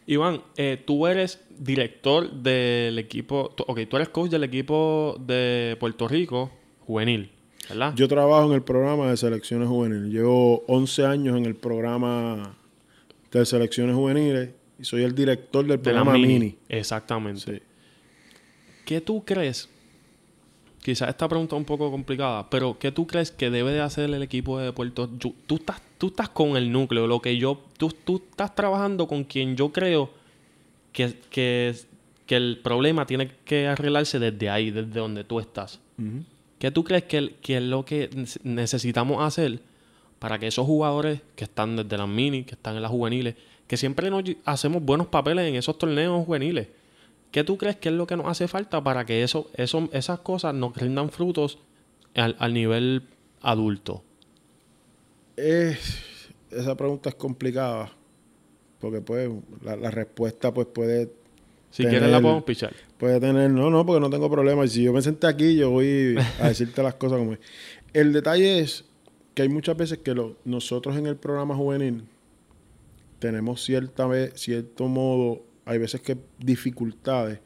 [0.06, 6.08] Iván, eh, tú eres director del equipo, ok, tú eres coach del equipo de Puerto
[6.08, 6.50] Rico
[6.80, 7.30] juvenil.
[7.68, 7.94] ¿Verdad?
[7.94, 10.12] Yo trabajo en el programa de selecciones juveniles.
[10.12, 12.54] Llevo 11 años en el programa
[13.30, 16.56] de selecciones juveniles y soy el director del De programa Mini.
[16.68, 17.40] Exactamente.
[17.40, 17.62] Sí.
[18.84, 19.68] ¿Qué tú crees?
[20.82, 24.08] Quizás esta pregunta es un poco complicada, pero ¿qué tú crees que debe de hacer
[24.08, 27.60] el equipo de Puerto Tú, tú estás, tú estás con el núcleo, lo que yo...
[27.76, 30.10] Tú, tú estás trabajando con quien yo creo
[30.92, 31.74] que, que,
[32.24, 35.80] que el problema tiene que arreglarse desde ahí, desde donde tú estás.
[35.98, 36.24] Ujú.
[36.58, 39.60] ¿Qué tú crees que, es lo que nece- necesitamos hacer
[40.18, 43.76] para que esos jugadores que están desde las mini, que están en las juveniles, que
[43.76, 46.68] siempre nos hacemos buenos papeles en esos torneos juveniles,
[47.30, 50.20] ¿qué tú crees que es lo que nos hace falta para que eso, eso, esas
[50.20, 51.58] cosas nos rindan frutos
[52.14, 53.02] al, al nivel
[53.42, 54.02] adulto?
[55.36, 57.92] Es- esa pregunta es complicada
[58.80, 59.30] porque pues
[59.62, 61.12] la, la respuesta pues puede
[61.70, 62.72] Si Tener- quieres la podemos pichar.
[62.96, 65.70] puede tener no no porque no tengo problema y si yo me senté aquí yo
[65.70, 67.38] voy a decirte las cosas como es.
[67.92, 68.84] el detalle es
[69.34, 72.04] que hay muchas veces que lo- nosotros en el programa juvenil
[73.18, 77.40] tenemos cierta vez cierto modo hay veces que dificultades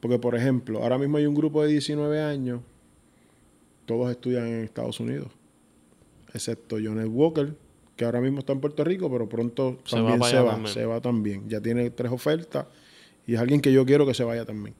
[0.00, 2.60] porque por ejemplo ahora mismo hay un grupo de 19 años
[3.86, 5.28] todos estudian en Estados Unidos
[6.32, 7.54] excepto Jonet Walker
[7.96, 10.74] que ahora mismo está en Puerto Rico pero pronto Se también va se va también.
[10.74, 12.66] se va también ya tiene tres ofertas
[13.28, 14.74] y es alguien que yo quiero que se vaya también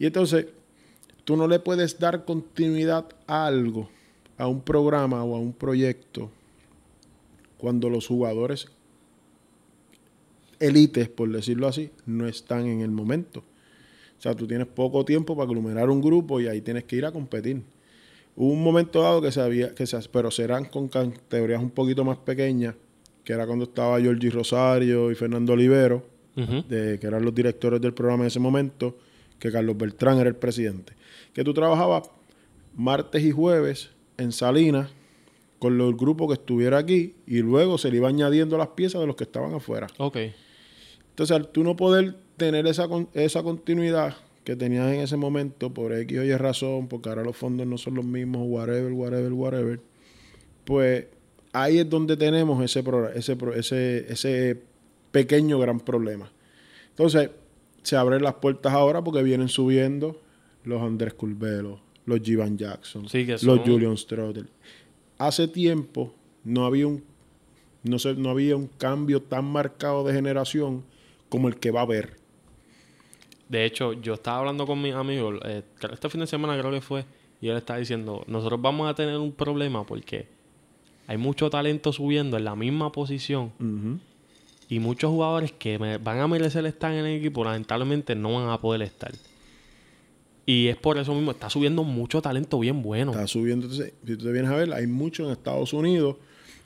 [0.00, 0.46] y entonces
[1.22, 3.88] tú no le puedes dar continuidad a algo
[4.36, 6.30] a un programa o a un proyecto
[7.58, 8.66] cuando los jugadores
[10.58, 13.40] élites, por decirlo así, no están en el momento.
[14.18, 17.04] O sea, tú tienes poco tiempo para aglomerar un grupo y ahí tienes que ir
[17.04, 17.62] a competir.
[18.34, 22.04] Hubo un momento dado que se había, que se, pero serán con categorías un poquito
[22.04, 22.74] más pequeñas,
[23.24, 27.92] que era cuando estaba Georgie Rosario y Fernando Olivero, De, que eran los directores del
[27.92, 28.96] programa en ese momento,
[29.38, 30.94] que Carlos Beltrán era el presidente.
[31.34, 32.08] Que tú trabajabas
[32.74, 34.88] martes y jueves en Salinas
[35.58, 39.06] con los grupos que estuviera aquí y luego se le iba añadiendo las piezas de
[39.06, 39.86] los que estaban afuera.
[39.98, 40.16] Ok.
[41.10, 45.72] Entonces, al tú no poder tener esa, con- esa continuidad que tenías en ese momento
[45.72, 49.32] por X o Y razón, porque ahora los fondos no son los mismos, whatever, whatever,
[49.34, 49.80] whatever,
[50.64, 51.06] pues
[51.52, 52.82] ahí es donde tenemos ese,
[53.14, 54.62] ese, ese, ese
[55.12, 56.30] pequeño gran problema.
[56.90, 57.30] Entonces,
[57.82, 60.20] se abren las puertas ahora porque vienen subiendo
[60.64, 64.46] los Andrés Curvelo, los Jivan Jackson, Sí, que los Julian Strotter.
[65.18, 66.12] Hace tiempo
[66.44, 67.04] no había un
[67.84, 70.84] no, sé, no había un cambio tan marcado de generación
[71.28, 72.16] como el que va a haber.
[73.48, 76.80] De hecho, yo estaba hablando con mis amigos, eh, este fin de semana creo que
[76.80, 77.04] fue,
[77.40, 80.26] y él estaba diciendo, nosotros vamos a tener un problema porque
[81.06, 83.52] hay mucho talento subiendo en la misma posición.
[84.74, 88.48] Y muchos jugadores que me- van a merecer estar en el equipo, lamentablemente no van
[88.48, 89.12] a poder estar.
[90.46, 93.12] Y es por eso mismo, está subiendo mucho talento bien bueno.
[93.12, 93.66] Está subiendo.
[93.66, 96.16] Entonces, si tú te vienes a ver, hay mucho en Estados Unidos.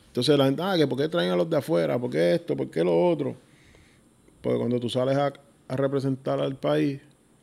[0.09, 1.99] Entonces la gente, ah, que ¿por qué traen a los de afuera?
[1.99, 2.57] ¿Por qué esto?
[2.57, 3.37] ¿Por qué lo otro?
[4.41, 5.33] Porque cuando tú sales a,
[5.69, 7.01] a representar al país,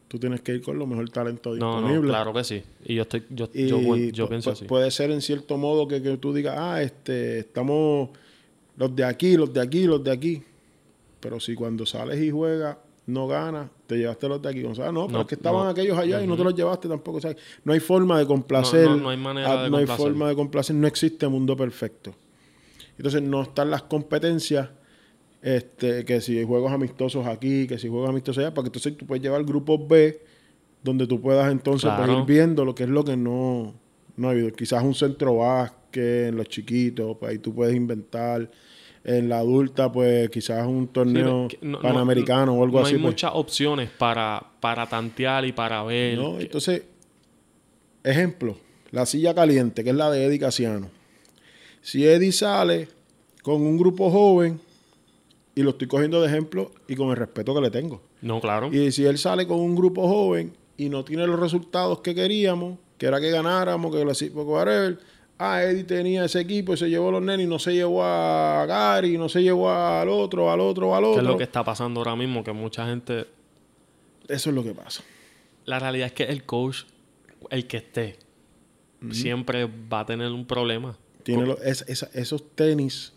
[0.08, 2.02] tú tienes que ir con lo mejor talento No, disponible.
[2.08, 2.63] no, claro que sí.
[2.86, 4.65] Y yo estoy, yo, Y yo, yo pienso así.
[4.65, 8.10] Puede ser en cierto modo que, que tú digas, ah, este, estamos
[8.78, 10.41] los de aquí, los de aquí, los de aquí.
[11.24, 14.64] Pero si cuando sales y juegas no ganas, te llevaste los de aquí.
[14.64, 15.70] O sea, no, pero No, es que estaban no.
[15.70, 17.18] aquellos allá y no te los llevaste tampoco.
[17.18, 18.86] O sea, no hay forma de complacer.
[18.90, 20.76] No, no, hay manera a- de no hay forma de complacer.
[20.76, 22.14] No existe mundo perfecto.
[22.98, 24.70] Entonces no están las competencias
[25.42, 29.06] este, que si hay juegos amistosos aquí, que si juegos amistosos allá, porque entonces tú
[29.06, 30.22] puedes llevar grupos B
[30.84, 32.20] donde tú puedas entonces pues, Claro.
[32.22, 33.74] ir viendo lo que es lo que no,
[34.16, 34.52] no ha habido.
[34.54, 38.50] Quizás un centro básquet en los chiquitos, pues ahí tú puedes inventar.
[39.06, 42.96] En la adulta, pues quizás un torneo Sí, no- no- panamericano o algo no así.
[42.96, 43.12] hay pues.
[43.12, 46.18] muchas opciones para, para tantear y para ver.
[46.18, 46.38] ¿no?
[46.38, 46.84] que- Entonces,
[48.04, 48.56] ejemplo,
[48.92, 50.89] la silla caliente, que es la de Eddie Casiano.
[51.82, 52.88] Si Eddie sale
[53.42, 54.60] con un grupo joven,
[55.56, 58.02] y lo estoy cogiendo de ejemplo y con el respeto que le tengo.
[58.22, 58.74] no, claro.
[58.74, 62.80] Y si él sale con un grupo joven y no tiene los resultados que queríamos,
[62.98, 64.98] que era que ganáramos, que lo hicimos, whatever.
[65.46, 68.04] Ah, Eddie tenía ese equipo y se llevó a los nenes y no se llevó
[68.04, 71.22] a Gary, no se llevó al otro, al otro, al otro.
[71.22, 73.26] es lo que está pasando ahora mismo, que mucha gente...
[74.30, 75.04] Eso es lo que pasa.
[75.66, 76.84] La realidad es que el coach,
[77.50, 78.18] el que esté,
[79.12, 80.98] siempre va a tener un problema.
[81.24, 83.12] Tiene lo- es- esa- esos tenis,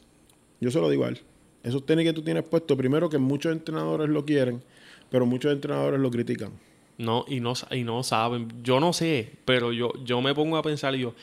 [0.60, 1.20] yo se lo digo a él,
[1.62, 4.62] esos tenis que tú tienes puesto, primero que muchos entrenadores lo quieren,
[5.10, 6.50] pero muchos entrenadores lo critican.
[6.98, 8.48] No, y no, y no saben.
[8.64, 11.14] Yo no sé, pero yo, yo me pongo a pensar y yo,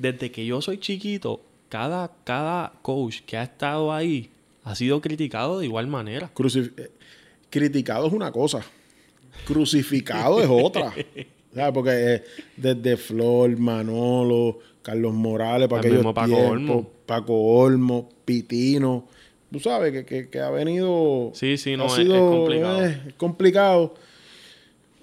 [0.00, 4.30] desde que yo soy chiquito, cada, cada coach que ha estado ahí
[4.64, 6.30] ha sido criticado de igual manera.
[6.34, 6.90] Crucif- eh,
[7.50, 8.60] criticado es una cosa,
[9.46, 10.92] crucificado es otra.
[11.54, 11.72] ¿Sabes?
[11.74, 12.22] Porque eh,
[12.56, 16.90] desde Flor, Manolo, Carlos Morales para aquellos Paco tiempos, Olmo.
[17.06, 19.06] Paco Olmo, Pitino.
[19.50, 21.32] Tú sabes que, que- que ha venido...
[21.34, 22.84] Sí, sí, no, ha es- sido, es complicado.
[22.84, 23.94] eh, es complicado.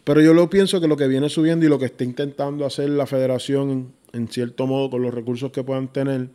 [0.07, 2.89] Pero yo lo pienso que lo que viene subiendo y lo que está intentando hacer
[2.89, 6.29] la federación, en, cierto modo, con los recursos que puedan tener,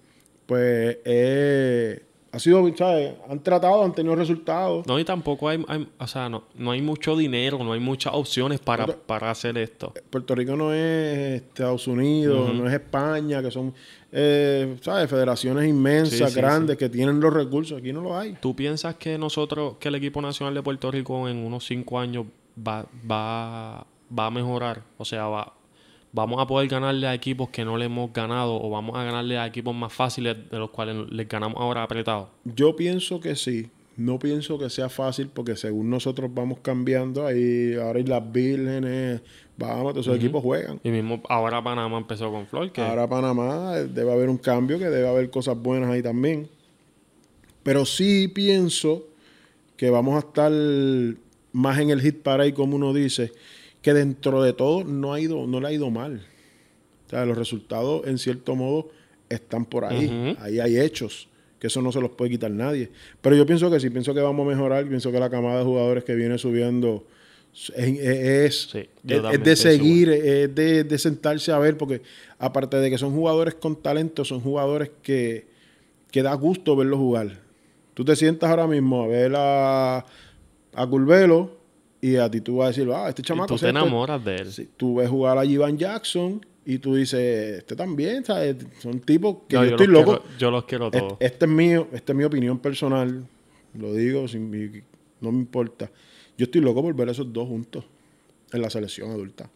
[0.45, 3.15] pues eh, ha sido, ¿sabes?
[3.31, 4.87] Han tratado, han tenido resultados.
[4.87, 8.13] No, y tampoco hay, hay- o sea, no, no hay mucho dinero, no hay muchas
[8.13, 9.95] opciones para, para hacer esto.
[10.11, 13.73] Puerto Rico no es Estados Unidos, no es España, que son,
[14.13, 15.09] eh, ¿sabes?
[15.09, 17.79] Federaciones inmensas, Sí, sí, grandes, que tienen los recursos.
[17.79, 18.37] Aquí no los hay.
[18.39, 22.27] ¿Tú piensas que nosotros, que el equipo nacional de Puerto Rico en unos cinco años
[22.57, 23.87] va, va,
[24.17, 24.83] va a mejorar?
[24.99, 25.53] O sea, va,
[26.13, 29.39] vamos a poder ganarle a equipos que no le hemos ganado o vamos a ganarle
[29.39, 32.29] a equipos más fáciles de los cuales les ganamos ahora apretados.
[32.45, 33.71] Yo pienso que sí.
[33.95, 39.21] No pienso que sea fácil porque según nosotros vamos cambiando, ahí ahora y las vírgenes,
[39.59, 40.81] vamos, todos esos equipos juegan.
[40.83, 44.79] Y mismo ahora Panamá empezó con Flor, que Ahora Panamá eh, debe haber un cambio,
[44.79, 46.49] que debe haber cosas buenas ahí también.
[47.63, 49.05] Pero sí pienso
[49.77, 50.51] que vamos a estar
[51.53, 53.33] más en el hit parade, como uno dice,
[53.83, 56.23] que dentro de todo no, ha ido, no le ha ido mal.
[57.07, 58.91] O sea, los resultados, en cierto modo,
[59.29, 60.35] están por ahí.
[60.41, 62.91] Ahí hay hechos, que eso no se los puede quitar nadie.
[63.21, 65.65] Pero yo pienso que sí, pienso que vamos a mejorar, pienso que la camada de
[65.65, 67.05] jugadores que viene subiendo
[67.55, 71.77] es, es- Sí, yo es- es también de seguir, es de, de sentarse a ver,
[71.77, 72.01] porque
[72.39, 75.47] aparte de que son jugadores con talento, son jugadores que,
[76.11, 77.41] que da gusto verlos jugar.
[77.95, 80.07] Tú te sientas ahora mismo a ver a,
[80.75, 81.51] a Curvelo
[82.01, 83.47] y a ti tú vas a decir, ah, este y chamaco...
[83.49, 84.53] tú este- te enamoras de él.
[84.53, 88.57] Sí, tú ves jugar a Ivan Jackson y tú dices, este también, ¿sabes?
[88.81, 90.21] Son tipos que No, yo, yo estoy loco.
[90.23, 91.17] quiero- yo los quiero Este- todos.
[91.21, 93.25] Este, es mío, esta es mi opinión personal,
[93.75, 94.83] lo digo, sin mi-
[95.21, 95.91] no me importa.
[96.37, 97.85] Yo estoy loco por ver a esos dos juntos
[98.53, 99.49] en la selección adulta.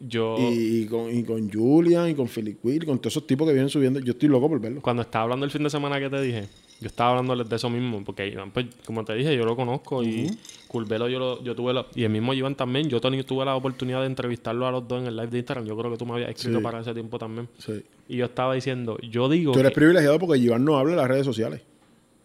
[0.00, 3.26] Yo, Y, y con, y con Julian y con Philip Will, y con todos esos
[3.26, 4.82] tipos que vienen subiendo, yo estoy loco por verlos.
[4.82, 6.48] cuando estaba hablando el fin de semana que te dije,
[6.80, 10.02] yo estaba hablándoles de eso mismo, porque Iván, pues, como te dije, yo lo conozco
[10.02, 10.26] y
[10.68, 14.00] Curvelo yo, lo, yo tuve la, y el mismo Iván también, yo tuve la oportunidad
[14.00, 16.12] de entrevistarlo a los dos en el live de Instagram, yo creo que tú me
[16.14, 16.62] habías escrito Sí.
[16.64, 17.48] para ese tiempo también.
[17.58, 17.82] Sí.
[18.08, 20.98] Y yo estaba diciendo, yo digo Tú eres que privilegiado porque Iván no habla en
[20.98, 21.62] las redes sociales.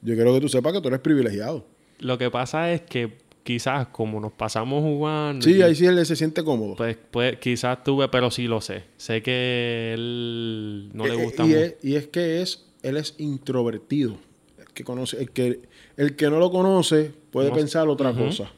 [0.01, 1.65] Yo quiero que tú sepas que tú eres privilegiado.
[1.99, 6.06] lo que pasa es que quizás como nos pasamos jugando, Sí, y- ahí sí él
[6.06, 6.75] se siente cómodo.
[6.75, 8.84] pues, pues quizás tuve, pero sí lo sé.
[8.97, 11.60] Sé que él no le Eh, gusta y, mucho.
[11.60, 14.17] es, y es que es, él es introvertido.
[14.58, 15.62] El que conoce, el que,
[15.97, 18.52] el que no lo conoce puede No- pensar otra cosa.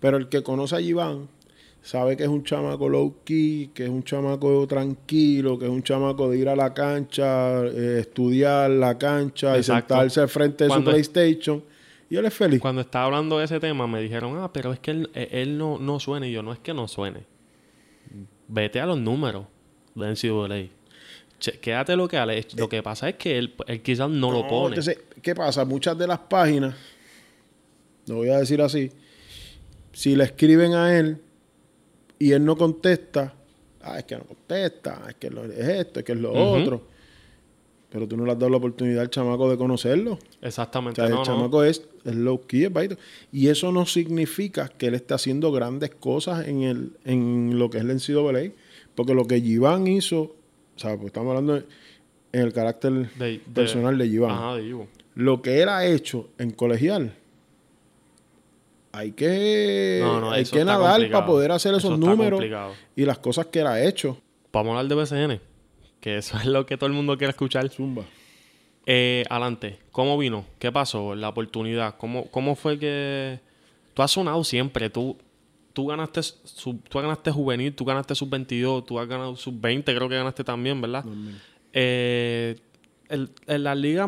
[0.00, 1.28] Pero el que conoce a Iván
[1.80, 5.82] sabe que es un chamaco low key, que es un chamaco tranquilo, que es un
[5.82, 9.94] chamaco de ir a la cancha, eh, estudiar la cancha Exacto.
[9.94, 11.62] y sentarse al frente de Cuando- su PlayStation.
[12.10, 12.60] Y él es feliz.
[12.60, 15.58] Cuando estaba hablando de ese tema, me dijeron, ah, pero es que él, eh, él
[15.58, 16.26] no, no suena.
[16.26, 17.24] Y yo, no es que no suene.
[18.48, 19.46] Vete a los números
[19.94, 20.68] de NCAA.
[21.38, 22.46] Che, quédate lo que Ale.
[22.56, 24.76] Lo que pasa es que él, él quizás no, lo pone.
[24.76, 25.64] Entonces, ¿qué pasa?
[25.64, 26.74] Muchas de las páginas,
[28.06, 28.90] lo voy a decir así,
[29.92, 31.20] si le escriben a él
[32.18, 33.34] y él no contesta,
[33.82, 36.93] ah, es que no contesta, es que es esto, es que es lo otro.
[37.94, 40.14] Pero tú no le has dado la oportunidad al chamaco de conocerlo.
[40.14, 41.00] O Exactamente.
[41.00, 41.24] sea, no, el no.
[41.24, 42.98] chamaco es, es low key, es.
[43.30, 47.78] Y eso no significa que él esté haciendo grandes cosas en, el, en lo que
[47.78, 48.50] es el NCAA.
[48.96, 50.34] Porque lo que Giván hizo, o
[50.74, 51.64] sea, pues estamos hablando en
[52.40, 56.50] el carácter De- de- personal de Giván Ajá, de lo que él ha hecho en
[56.50, 57.14] colegial,
[58.90, 61.20] hay que, No, no, hay que está nadar complicado.
[61.20, 62.72] para poder hacer Eso esos está números complicado.
[62.96, 64.18] y las cosas que él ha hecho.
[64.52, 65.40] Vamos a hablar de BCN.
[66.04, 67.66] Que eso es lo que todo el mundo quiere escuchar.
[67.70, 68.04] Zumba.
[68.84, 70.44] Eh, adelante, ¿cómo vino?
[70.58, 71.14] ¿Qué pasó?
[71.14, 71.96] La oportunidad.
[71.96, 73.40] ¿Cómo, cómo fue que
[73.94, 74.90] tú has sonado siempre?
[74.90, 75.16] Tú,
[75.72, 79.94] tú ganaste sub- tú ganaste juvenil, tú ganaste sub 22, tú has ganado sub 20,
[79.94, 81.02] creo que ganaste también, ¿verdad?
[81.72, 82.56] Eh,
[83.08, 84.06] el- en las ligas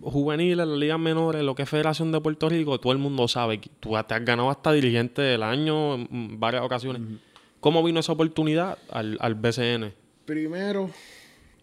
[0.00, 3.26] juveniles, en las ligas menores, lo que es Federación de Puerto Rico, todo el mundo
[3.26, 7.02] sabe tú te has ganado hasta dirigente del año en varias ocasiones.
[7.58, 9.92] ¿Cómo vino esa oportunidad al, al BCN?
[10.24, 10.90] Primero,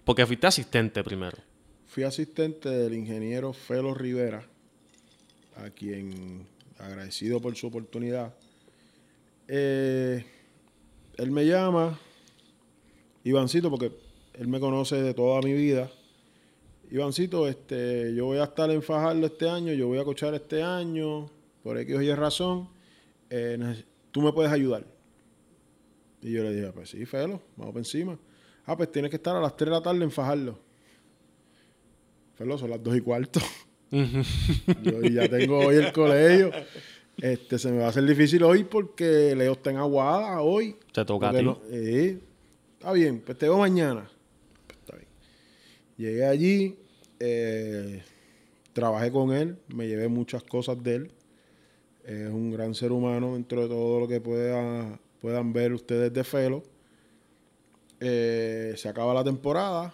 [0.10, 1.38] Porque fuiste asistente primero.
[1.86, 4.44] fui asistente del ingeniero Felo Rivera,
[5.56, 6.48] a quien
[6.80, 8.34] agradecido por su oportunidad.
[9.48, 10.26] Eh,
[11.16, 12.00] él me llama,
[13.24, 13.92] Ivancito, porque
[14.34, 15.92] él me conoce de toda mi vida.
[16.90, 20.64] Ivancito, este, yo voy a estar en Fajardo este año, yo voy a cochar este
[20.64, 21.30] año,
[21.62, 22.68] por X o Y razón.
[23.30, 24.84] eh, tú me puedes ayudar.
[26.24, 28.18] Y yo le dije, pues sí, Felo, vamos por encima.
[28.66, 30.60] Ah, pues tienes que estar a las 3 de la tarde en Fajardo.
[32.36, 33.40] Felo, son las 2 y cuarto.
[33.92, 36.52] yo ya tengo hoy el colegio.
[37.18, 40.76] Este, se me va a hacer difícil hoy porque Leo está en Aguada hoy.
[40.94, 41.44] Te toca a ti.
[41.44, 42.18] no- eh,
[42.78, 44.10] está bien, pues te veo mañana.
[44.68, 45.08] Pues está bien.
[45.98, 46.78] Llegué allí,
[47.20, 48.04] eh,
[48.72, 51.12] trabajé con él, me llevé muchas cosas de él.
[52.06, 56.24] Es un gran ser humano dentro de todo lo que pueda, puedan ver ustedes de
[56.24, 56.64] Felo.
[58.00, 59.94] Eh, se acaba la temporada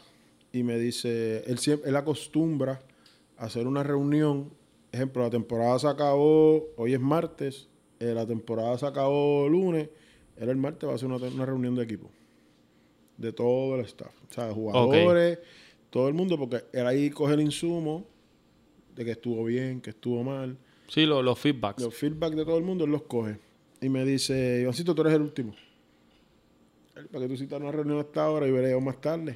[0.51, 2.81] y me dice, él, siempre, él acostumbra
[3.37, 4.51] a hacer una reunión.
[4.91, 7.67] Ejemplo, la temporada se acabó, hoy es martes,
[7.99, 9.89] eh, la temporada se acabó lunes,
[10.37, 12.09] él el martes va a hacer una, una reunión de equipo.
[13.17, 14.13] De todo el staff.
[14.29, 15.39] O sea, de jugadores,
[15.89, 18.05] todo el mundo, porque él ahí coge el insumo
[18.95, 20.57] de que estuvo bien, que estuvo mal.
[20.87, 21.81] Sí, lo- los feedbacks.
[21.83, 23.37] Los feedback de todo el mundo él los coge.
[23.81, 25.53] Y me dice, Ivancito, tú eres el último.
[27.11, 29.35] Para que tú citas una reunión a esta hora y veremos más tarde.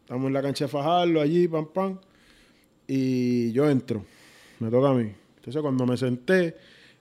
[0.00, 1.98] Estamos en la cancha de Fajardo, allí, pam, pam.
[2.88, 4.04] Y yo entro.
[4.58, 5.12] Me toca a mí.
[5.36, 6.56] Entonces, cuando me senté,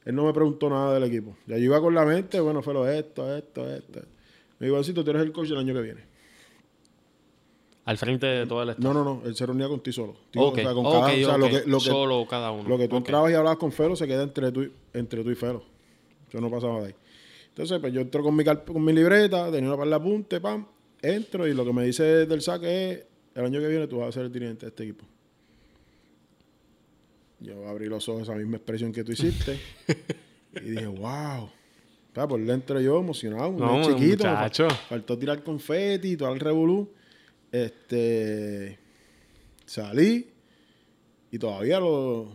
[0.05, 1.35] él no me preguntó nada del equipo.
[1.47, 4.01] Ya yo iba con la mente, bueno, fue lo esto, esto, esto.
[4.59, 6.01] Me dijo, tú eres el coach el año que viene.
[7.85, 8.77] Al frente de el staff.
[8.77, 9.21] No, no, no.
[9.25, 10.15] Él se reunía con ti solo.
[10.31, 11.51] Digo, Ok, o sea, con ok, cada- o sea, lo ok.
[11.51, 12.69] que- lo que- Solo cada uno.
[12.69, 15.35] Lo que tú entrabas y hablabas con Felo se queda entre tú, entre tú y
[15.35, 15.63] Felo.
[16.31, 16.95] Yo no pasaba de ahí.
[17.51, 20.65] Entonces, pues yo entro con mi, con mi libreta, tenía una par de apunte, pam,
[21.01, 24.09] entro y lo que me dice del saque es, el año que viene tú vas
[24.09, 25.05] a ser el dirigente de este equipo.
[27.39, 29.59] Yo abrí los ojos a esa misma expresión que tú hiciste
[30.63, 31.49] y dije, wow.
[32.13, 34.27] Pa, por dentro yo emocionado, No, nene chiquito.
[34.27, 34.67] muchacho.
[34.89, 36.89] Faltó tirar confeti, todo el revolú.
[37.51, 38.77] Este,
[39.65, 40.29] salí
[41.31, 42.31] y todavía lo,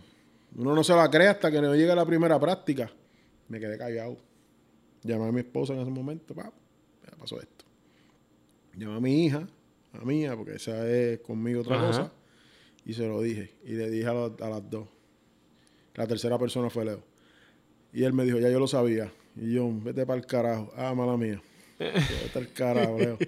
[0.56, 2.90] uno no se la cree hasta que no llega la primera práctica.
[3.48, 4.16] Me quedé callado.
[5.06, 7.64] Llamé a mi esposa en ese momento, pa, me pasó esto.
[8.76, 9.48] Llamé a mi hija,
[9.92, 11.86] a mía, porque esa es conmigo otra Ajá.
[11.86, 12.12] cosa,
[12.84, 13.50] y se lo dije.
[13.64, 14.88] Y le dije a, las dos.
[15.94, 17.02] La tercera persona fue Leo.
[17.92, 19.10] Y él me dijo, ya yo lo sabía.
[19.36, 20.72] Y yo, vete para el carajo.
[20.76, 21.42] Ah, mala mía.
[21.78, 23.18] Vete al carajo, Leo.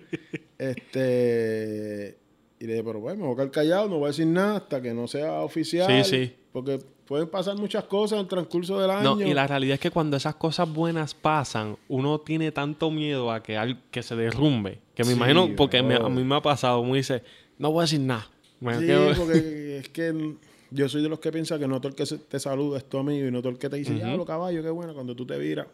[0.59, 2.19] Este.
[2.61, 4.57] Y le dije, pero bueno, me voy a quedar callado, no voy a decir nada
[4.57, 6.05] hasta que no sea oficial.
[6.05, 6.35] Sí, sí.
[6.53, 9.16] Porque pueden pasar muchas cosas en el transcurso del año.
[9.16, 13.33] No, y la realidad es que cuando esas cosas buenas pasan, uno tiene tanto miedo
[13.33, 14.81] a que, al- que se derrumbe.
[14.94, 17.23] Que me Sí, imagino, porque me- a mí me ha pasado, me dice,
[17.59, 18.29] no voy a decir nada.
[18.61, 20.35] Me Sí, quedo- porque es que
[20.71, 22.99] yo soy de los que piensa que no todo el que te saluda es tu
[22.99, 25.25] amigo y no todo el que te dice, ya, lo caballo, qué bueno, cuando tú
[25.25, 25.66] te viras,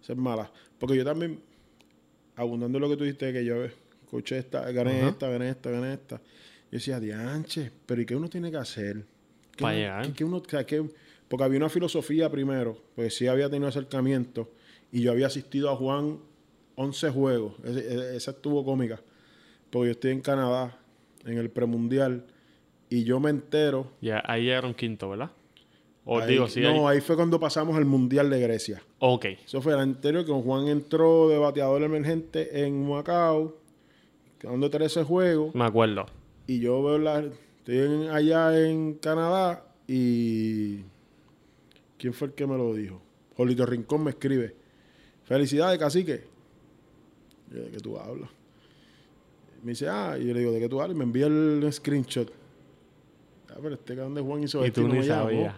[0.00, 0.48] eso es mala.
[0.78, 1.40] Porque yo también,
[2.36, 5.94] abundando en lo que tú dijiste, que yo escuché esta, gané esta, gané esta, gané
[5.94, 6.22] esta, yo
[6.78, 9.04] decía, dianche, pero ¿y qué uno tiene que hacer?
[9.56, 10.06] ¿Qué Pa' uno- llegar.
[10.06, 10.84] qué- qué uno- o sea, qué-
[11.28, 14.48] porque había una filosofía primero, pues sí había tenido acercamiento
[14.92, 16.18] y yo había asistido a Juan
[16.76, 19.00] 11 juegos, ese- esa estuvo cómica,
[19.70, 20.78] porque yo estoy en Canadá,
[21.24, 22.24] en el premundial,
[22.90, 23.90] y yo me entero.
[24.00, 25.30] Ya, ahí era un quinto, ¿verdad?
[26.04, 26.60] O ahí- digo, sí.
[26.60, 28.80] no, ahí- ahí fue cuando pasamos al mundial de Grecia.
[29.00, 29.24] Ok.
[29.44, 33.56] Eso fue el anterior, que Juan entró de bateador emergente en Macao,
[34.38, 36.06] quedando 13 juegos, Me acuerdo.
[36.46, 37.24] y yo veo la.
[37.66, 40.82] Estoy en- allá en Canadá y.
[41.98, 43.02] ¿Quién fue el que me lo dijo?
[43.36, 44.54] Jolito Rincón me escribe.
[45.24, 46.22] Felicidades, cacique.
[47.52, 48.30] Yo, ¿de qué tú hablas?
[49.64, 50.94] Me dice, ah, y yo le digo, ¿de qué tú hablas?
[50.94, 52.30] Y me envía el screenshot.
[53.50, 55.56] Ah, pero este cabrón de Juan hizo Y esto tú no sabías.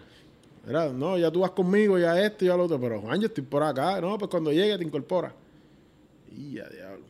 [0.67, 2.79] Era, no, ya tú vas conmigo, ya esto, ya lo otro.
[2.81, 4.01] Pero Juan, yo estoy por acá.
[4.01, 5.31] No, pues cuando llegue te incorpora.
[6.35, 7.05] Y ya, diablo.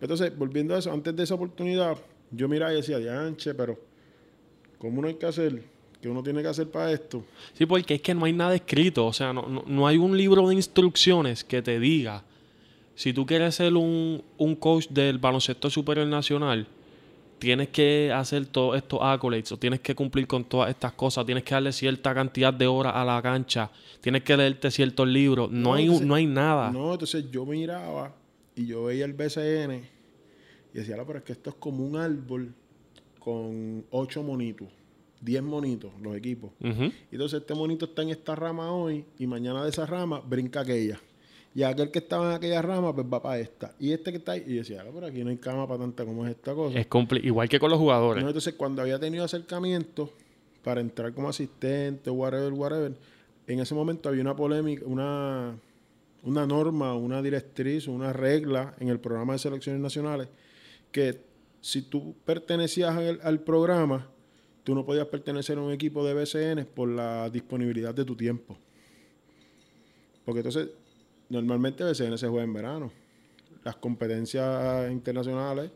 [0.00, 1.98] Entonces, volviendo a eso, antes de esa oportunidad,
[2.30, 3.87] yo miraba y decía, dianche, pero
[4.78, 5.62] ¿cómo uno hay que hacer?
[6.00, 7.24] ¿Qué uno tiene que hacer para esto?
[7.54, 9.06] Sí, porque es que no hay nada escrito.
[9.06, 12.22] O sea, no, no, no hay un libro de instrucciones que te diga
[12.94, 16.66] si tú quieres ser un, un coach del baloncesto superior nacional,
[17.38, 21.44] tienes que hacer todos estos accolades o tienes que cumplir con todas estas cosas, tienes
[21.44, 25.50] que darle cierta cantidad de horas a la cancha, tienes que leerte ciertos libros.
[25.50, 26.70] No, No, hay, entonces- no hay nada.
[26.72, 28.14] No, entonces yo miraba
[28.56, 29.82] y yo veía el BCN
[30.74, 32.52] y decía, "Ah, pero es que esto es como un árbol
[33.28, 34.68] con ocho monitos,
[35.20, 36.50] diez monitos, los equipos.
[36.60, 40.60] Y Entonces este monito está en esta rama hoy y mañana de esa rama brinca
[40.60, 40.98] aquella.
[41.54, 43.74] Y aquel que estaba en aquella rama pues va para esta.
[43.78, 46.06] Y este que está ahí, y decía, "Ah, pero aquí no hay cama para tanta
[46.06, 46.78] como es esta cosa.
[46.78, 46.86] Es
[47.22, 48.22] igual que con los jugadores.
[48.22, 50.10] No, entonces cuando había tenido acercamiento
[50.64, 52.94] para entrar como asistente, whatever, whatever,
[53.46, 55.54] en ese momento había una polémica, una,
[56.22, 60.28] una norma, una directriz, una regla en el programa de selecciones nacionales
[60.90, 61.27] que
[61.68, 64.06] si tú pertenecías al, al programa,
[64.64, 68.56] tú no podías pertenecer a un equipo de BCN por la disponibilidad de tu tiempo.
[70.24, 70.70] Porque entonces,
[71.28, 72.90] normalmente BCN se juega en verano.
[73.64, 75.70] Las competencias internacionales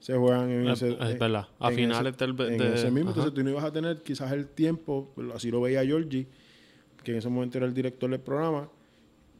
[0.00, 0.92] se juegan en Es- ese...
[1.02, 1.48] es en- verdad.
[1.58, 3.10] A en finales ese, del- de- en ese mismo.
[3.10, 3.20] ajá.
[3.20, 6.26] Entonces tú no ibas a tener quizás el tiempo, así lo veía Georgie,
[7.02, 8.68] que en ese momento era el director del programa,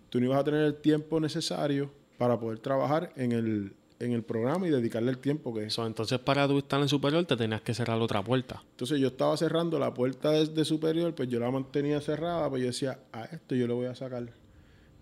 [0.08, 4.22] tú no ibas a tener el tiempo necesario para poder trabajar en el, en el
[4.22, 5.68] programa y dedicarle el tiempo que.
[5.70, 8.62] So, entonces, para tú estar en superior, te tenías que cerrar otra puerta.
[8.70, 12.66] Entonces yo estaba cerrando la puerta desde superior, pues yo la mantenía cerrada, pues yo
[12.68, 14.24] decía, a esto yo le voy a sacar.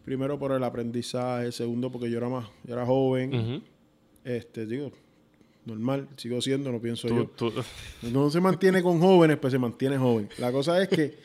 [0.05, 3.63] Primero por el aprendizaje, segundo porque yo era más, yo era joven.
[4.25, 4.93] Este, digo,
[5.65, 7.27] normal, sigo siendo, no pienso Tú- yo.
[7.37, 7.53] tú-
[8.03, 10.29] No se mantiene con jóvenes, pues se mantiene joven.
[10.39, 11.19] La cosa es que,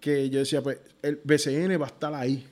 [0.00, 2.44] que yo decía, pues el BCN va a estar ahí.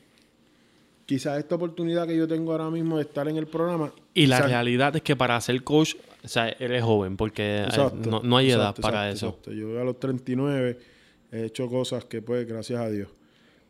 [1.12, 3.92] Quizás esta oportunidad que yo tengo ahora mismo de estar en el programa.
[4.14, 5.94] Y la realidad es que para ser coach,
[6.24, 9.60] o sea, eres joven, porque eh, Exacto, no, no hay edad exacto, para exacto, eso.
[9.60, 10.78] Yo a los 39
[11.30, 13.10] he hecho cosas que, pues, gracias a Dios.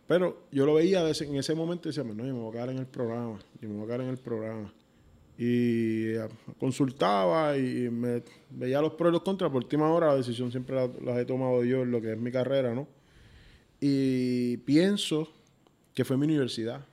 [0.06, 2.70] Pero yo lo veía en ese momento y decía, no, yo me voy a quedar
[2.70, 4.72] en el programa, yo me voy a quedar en el programa.
[5.36, 6.28] Y eh,
[6.60, 9.50] consultaba y me veía los pros y los contras.
[9.50, 12.18] Por última hora la decisión siempre la, las he tomado yo en lo que es
[12.18, 12.86] mi carrera, ¿no?
[13.80, 15.28] Y pienso
[15.92, 16.86] que fue mi universidad.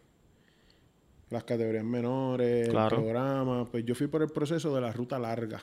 [1.30, 2.97] Las categorías menores, Claro.
[2.97, 3.65] el programa.
[3.65, 5.61] Pues yo fui por el proceso de la ruta larga.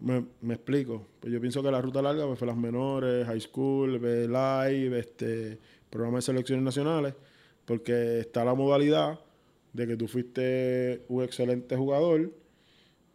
[0.00, 1.06] Me, me explico.
[1.20, 5.58] Pues yo pienso que la ruta larga pues, fue las menores, high school, live, este,
[5.90, 7.14] programa de selecciones nacionales,
[7.64, 9.18] porque está la modalidad
[9.72, 12.32] de que tú fuiste un excelente jugador,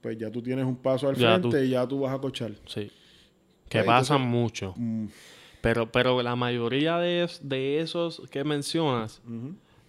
[0.02, 2.20] pues ya tú tienes un paso al Ya frente tú- y ya tú vas a
[2.20, 2.52] cochar.
[2.68, 2.92] Sí.
[3.70, 4.74] Que Pues, pasan mucho.
[4.78, 5.08] Mm,
[5.62, 9.20] Pero, pero la mayoría de, de esos que mencionas.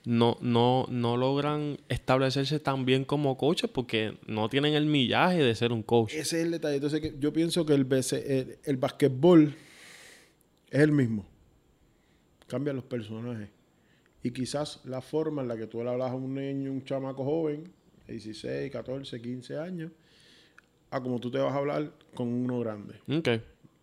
[0.07, 5.53] No, no, no logran establecerse tan bien como coaches porque no tienen el millaje de
[5.57, 6.15] ser un coach.
[6.15, 6.77] Ese es el detalle.
[6.77, 9.53] Entonces, yo pienso que el, BC el, el basquetbol
[10.71, 11.27] es el mismo.
[12.47, 13.49] Cambian los personajes.
[14.23, 17.25] Y quizás la forma en la que tú le hablas a un niño, un chamaco
[17.25, 17.65] joven,
[18.07, 19.91] de 16, 14, 15 años,
[20.89, 22.95] a como tú te vas a hablar con uno grande.
[23.09, 23.29] Ok.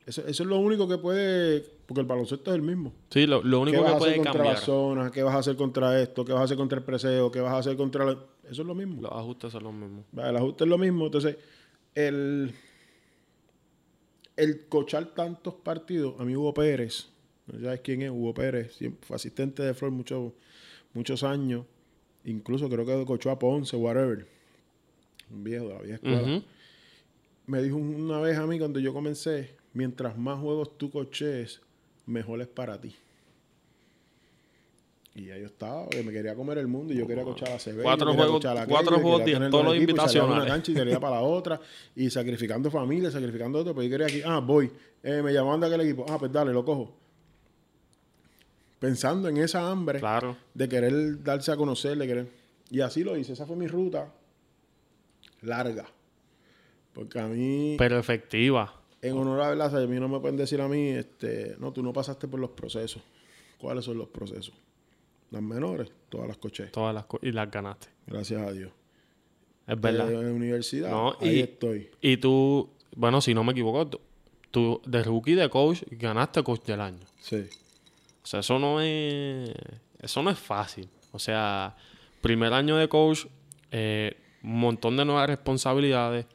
[0.06, 1.62] Eso, eso es lo único que puede...
[1.86, 2.92] Porque el baloncesto es el mismo.
[3.10, 4.56] Sí, lo, lo ¿Qué único vas que a hacer puede contra cambiar.
[4.56, 5.12] la zona?
[5.12, 6.26] ¿Qué vas a hacer contra esto?
[6.26, 7.32] ¿Qué vas a hacer contra el preseo?
[7.32, 8.06] ¿Qué vas a hacer contra...
[8.06, 9.02] la- Eso es lo mismo.
[9.02, 10.06] Los ajustes son los mismos.
[10.18, 11.06] El ajuste es lo mismo.
[11.06, 11.38] Entonces,
[11.96, 12.54] el,
[14.36, 17.08] el cochar tantos partidos, a mí Hugo Pérez,
[17.48, 20.32] no sabes quién es, Hugo Pérez, fue asistente de Flor muchos
[20.94, 21.66] muchos años,
[22.24, 24.28] incluso creo que cochó a Ponce, whatever,
[25.32, 26.42] un viejo de la vieja escuela.
[27.46, 31.62] Me dijo una vez a mí cuando yo comencé, mientras más juegos tú coches,
[32.06, 32.96] mejor es para ti.
[35.16, 37.60] Y ya yo estaba, que me quería comer el mundo y yo quería cochar a
[37.60, 37.84] CB.
[37.84, 41.60] Cuatro juegos- cuatro juegos todos dos los de una cancha y quería para la otra
[41.96, 44.72] y sacrificando familia, sacrificando otro, pues yo quería aquí, ah, voy,
[45.06, 46.96] Eh, me llamaban de aquel equipo, ah, pues dale, lo cojo.
[48.80, 50.36] Pensando en esa hambre Claro.
[50.54, 52.28] de querer darse a conocer, de querer.
[52.72, 54.12] Y así lo hice, esa fue mi ruta
[55.42, 55.86] larga.
[56.94, 58.74] Porque a mí, Pero efectiva.
[59.04, 61.84] En honor a verdad, a mí no me pueden decir a mí, este, no, tú
[61.84, 63.02] no pasaste por los procesos.
[63.58, 64.54] ¿Cuáles son los procesos?
[65.32, 66.66] Las menores, todas las coché.
[66.68, 67.88] Todas las co- y las ganaste.
[68.08, 68.72] Gracias a Dios.
[69.68, 70.12] Es verdad.
[70.12, 71.90] Eh, en universidad, No, ahí y- estoy.
[72.02, 74.00] Y tú, bueno, si no me equivoco, tú,
[74.52, 77.00] tú de rookie de coach ganaste coach del año.
[77.22, 77.46] Sí.
[78.24, 79.50] O sea, eso no es.
[80.00, 80.88] Eso no es fácil.
[81.14, 81.76] O sea,
[82.22, 83.26] primer año de coach,
[83.72, 86.26] eh, un montón de nuevas responsabilidades.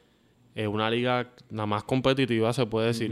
[0.55, 3.11] Eh, una liga nada más competitiva, se puede decir.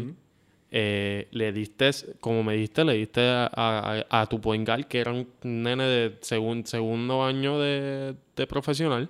[0.70, 5.00] Eh, le diste, como me diste, le diste a, a- a tu point guard, que
[5.00, 9.10] era un nene de segun- segundo año de, de profesional.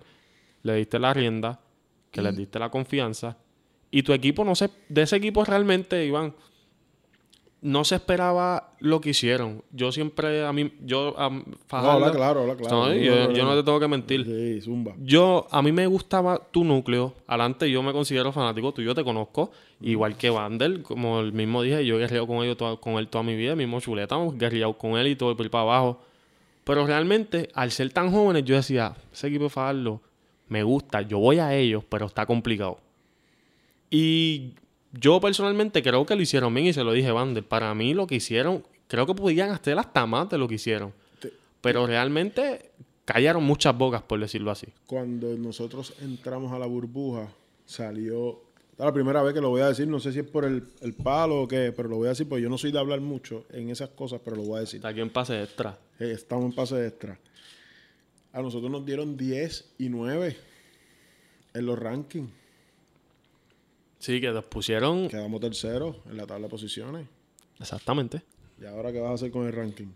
[0.63, 1.59] Le diste la rienda,
[2.11, 3.37] que le diste la confianza.
[3.89, 6.35] Y tu equipo, no sé, de ese equipo realmente, Iván,
[7.61, 9.63] no se esperaba lo que hicieron.
[9.71, 12.75] Yo siempre, a mí, yo, a No, Fajardo- habla claro, habla claro.
[12.75, 13.55] No, No, yo, no, no, yo no no.
[13.57, 14.25] te tengo que mentir.
[14.25, 14.93] Sí, zumba.
[15.01, 17.13] Yo, a mí me gustaba tu núcleo.
[17.25, 19.51] Adelante, yo me considero fanático tuyo, te conozco.
[19.81, 23.07] Igual que Vandel, como el mismo dije, yo he guerreado con, ellos toda- con él
[23.07, 25.63] toda mi vida, el mismo chuleta, hemos guerreado con él y todo por ahí para
[25.63, 25.99] abajo.
[26.63, 30.01] Pero realmente, al ser tan jóvenes, yo decía, ese equipo de Fajardo
[30.49, 32.77] me gusta, yo voy a ellos, pero está complicado.
[33.89, 34.51] Y
[34.93, 37.43] yo personalmente creo que lo hicieron bien y se lo dije, Vandel.
[37.43, 40.93] Para mí lo que hicieron, creo que podían hacer hasta más de lo que hicieron.
[41.19, 42.71] Te- Pero realmente
[43.05, 44.67] callaron muchas bocas, por decirlo así.
[44.85, 47.29] Cuando nosotros entramos a la burbuja,
[47.65, 48.43] salió.
[48.77, 50.93] La primera vez que lo voy a decir, no sé si es por el, el
[50.93, 53.45] palo o qué, pero lo voy a decir porque yo no soy de hablar mucho
[53.51, 54.77] en esas cosas, pero lo voy a decir.
[54.77, 55.79] Está aquí en pase extra.
[55.99, 57.17] Eh, estamos en pase extra.
[58.33, 60.37] A nosotros nos dieron 10 y 9
[61.55, 62.29] en los rankings.
[63.99, 65.07] Sí, que nos pusieron.
[65.09, 67.07] Quedamos terceros en la tabla de posiciones.
[67.59, 68.21] Exactamente.
[68.61, 69.87] ¿Y ahora qué vas a hacer con el ranking?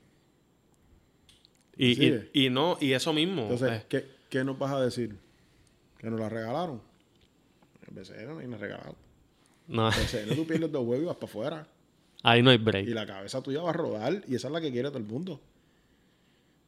[1.78, 3.44] Y, y, y no, y eso mismo.
[3.44, 5.16] Entonces, eh, ¿qué, qué nos vas a decir?
[5.98, 6.82] ¿Que nos la regalaron?
[7.88, 8.96] El BCN no nos regalaron.
[9.68, 11.68] no, El BCN tú pierdes dos huevos y vas para afuera.
[12.24, 12.88] ahí no hay Y break.
[12.90, 15.40] la cabeza tuya va a rodar y esa es la que quiere todo el mundo.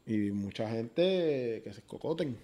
[0.05, 2.37] Y mucha gente que se escocoten.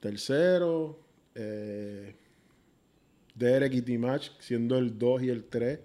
[0.00, 0.98] Tercero,
[1.34, 2.14] eh,
[3.36, 5.78] Derek y T-Match, siendo el 2 y el 3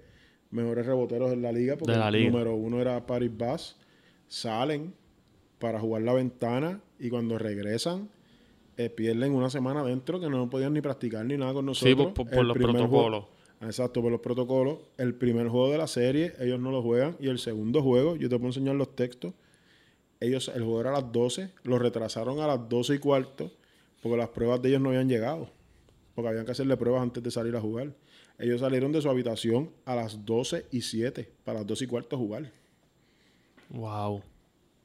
[0.52, 3.78] mejores reboteros en la liga, porque De la el número uno era Paris Bass.
[4.28, 4.94] Salen
[5.60, 8.10] para jugar la ventana y cuando regresan,
[8.78, 11.90] eh, pierden una semana adentro que no podían ni practicar ni nada con nosotros.
[11.90, 12.90] Sí, por, por- por El los protocolos.
[13.26, 13.30] juego-
[13.62, 14.80] Exacto, por los protocolos.
[14.98, 17.16] El primer juego de la serie, ellos no lo juegan.
[17.20, 19.34] Y el segundo juego, yo te puedo enseñar los textos.
[20.20, 23.52] Ellos, el juego era a las 12, lo retrasaron a las 12 y cuarto,
[24.02, 25.50] porque las pruebas de ellos no habían llegado.
[26.16, 27.94] Porque habían que hacerle pruebas antes de salir a jugar.
[28.38, 32.18] Ellos salieron de su habitación a las 12 y 7, para las 12 y cuarto
[32.18, 32.52] jugar.
[33.70, 34.22] Wow.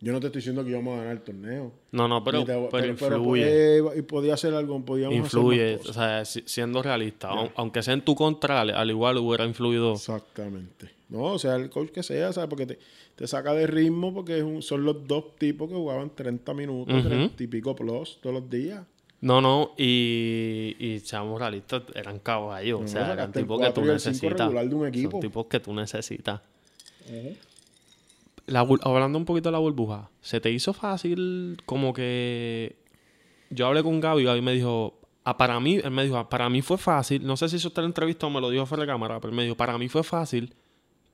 [0.01, 1.73] Yo no te estoy diciendo que íbamos a ganar el torneo.
[1.91, 3.79] No, no, pero, te- pero, influye.
[3.79, 5.77] eh, y podía hacer algo, podíamos hacer influye.
[5.77, 7.29] O sea, si- siendo realista.
[7.31, 9.95] Aun- Aunque sea en tu contra, al, al igual hubiera influido.
[9.95, 10.91] Exactamente.
[11.09, 12.51] No, o sea, el coach que sea, ¿sabes?
[12.51, 12.79] Porque te,
[13.15, 16.95] te saca de ritmo porque es un- son los dos tipos que jugaban 30 minutos,
[16.95, 17.09] Ujú.
[17.09, 18.85] 30 y pico plus todos los días.
[19.21, 22.81] No, no, y, y seamos realistas, eran caballos.
[22.81, 24.53] No, o sea, eran tipos que tú necesitas.
[24.53, 26.41] Son tipos que tú necesitas.
[28.47, 32.77] La hablando un poquito de la burbuja, ¿se te hizo fácil como que...
[33.51, 35.01] Yo hablé con Gaby y Gaby me dijo...
[35.25, 37.27] Ah, para mí, él me dijo, ah, para mí fue fácil.
[37.27, 39.19] No sé si eso está en la entrevista o me lo dijo fuera de cámara,
[39.19, 40.55] pero él me dijo, para mí fue fácil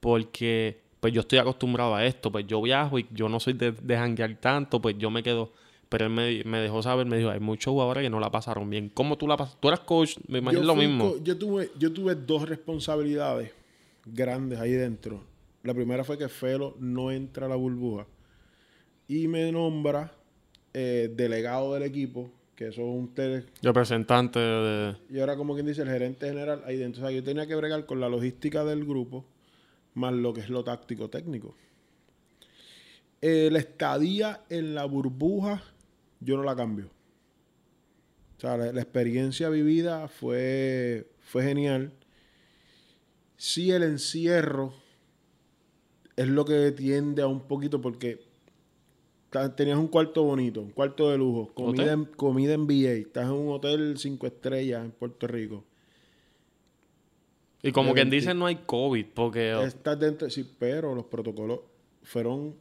[0.00, 2.30] porque pues yo estoy acostumbrado a esto.
[2.30, 5.52] Pues yo viajo y yo no soy de, de janguear tanto, pues yo me quedo...
[5.92, 8.70] Pero él me, me dejó saber, me dijo, hay muchos jugadores que no la pasaron
[8.70, 8.88] bien.
[8.88, 9.58] ¿Cómo tú la pasas?
[9.60, 11.16] Tú eras coach, me imagino lo mismo.
[11.22, 13.50] Yo tuve, yo tuve dos responsabilidades
[14.06, 15.22] grandes ahí dentro.
[15.62, 18.06] La primera fue que Felo no entra a la burbuja
[19.06, 20.14] y me nombra
[20.72, 24.96] eh, delegado del equipo, que eso es un tele, Representante de...
[25.10, 27.02] y ahora como quien dice el gerente general ahí dentro.
[27.02, 29.26] O sea, yo tenía que bregar con la logística del grupo
[29.92, 31.54] más lo que es lo táctico técnico.
[33.20, 35.62] Eh, la estadía en la burbuja
[36.22, 36.90] yo no la cambio.
[38.36, 41.92] O sea, la, la experiencia vivida fue, fue genial.
[43.36, 44.74] Sí, el encierro
[46.16, 48.20] es lo que tiende a un poquito porque
[49.56, 53.32] tenías un cuarto bonito, un cuarto de lujo, comida, en, comida en VA, estás en
[53.32, 55.64] un hotel cinco estrellas en Puerto Rico.
[57.62, 58.16] Y como De quien 20.
[58.16, 59.62] dice, no hay COVID, porque...
[59.62, 61.60] Estás dentro, sí, pero los protocolos
[62.02, 62.56] fueron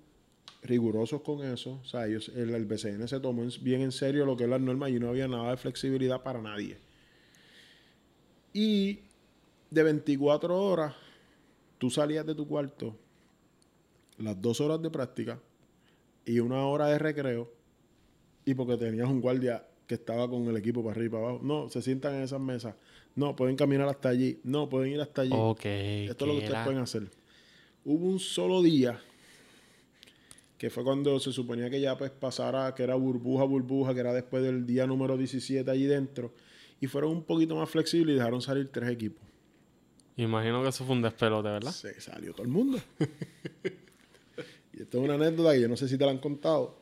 [0.64, 1.80] rigurosos con eso.
[1.82, 4.49] O sea, ellos, el, el BCN se tomó en- bien en serio lo que es
[4.49, 6.78] las normas y no había nada de flexibilidad para nadie.
[8.53, 8.99] Y
[9.70, 10.93] de 24 horas,
[11.78, 12.95] tú salías de tu cuarto,
[14.18, 15.39] las dos horas de práctica
[16.26, 17.51] y una hora de recreo,
[18.45, 21.39] y porque tenías un guardia que estaba con el equipo para arriba y para abajo.
[21.45, 22.76] No, se sientan en esas mesas.
[23.16, 24.39] No, pueden caminar hasta allí.
[24.43, 25.32] No, pueden ir hasta allí.
[25.36, 25.66] Ok.
[25.66, 27.09] Esto es lo que ustedes era- pueden hacer.
[27.84, 29.01] Hubo un solo día
[30.62, 34.14] que fue cuando se suponía que ya pues pasara, que era burbuja, burbuja, que era
[34.14, 36.36] después del día número 17 allí dentro.
[36.80, 39.28] Y fueron un poquito más flexibles y dejaron salir tres equipos.
[40.18, 41.72] Imagino que eso fue un despelote, ¿verdad?
[41.72, 42.78] Se salió todo el mundo.
[44.74, 46.78] y esto es una anécdota que yo no sé si te la han contado.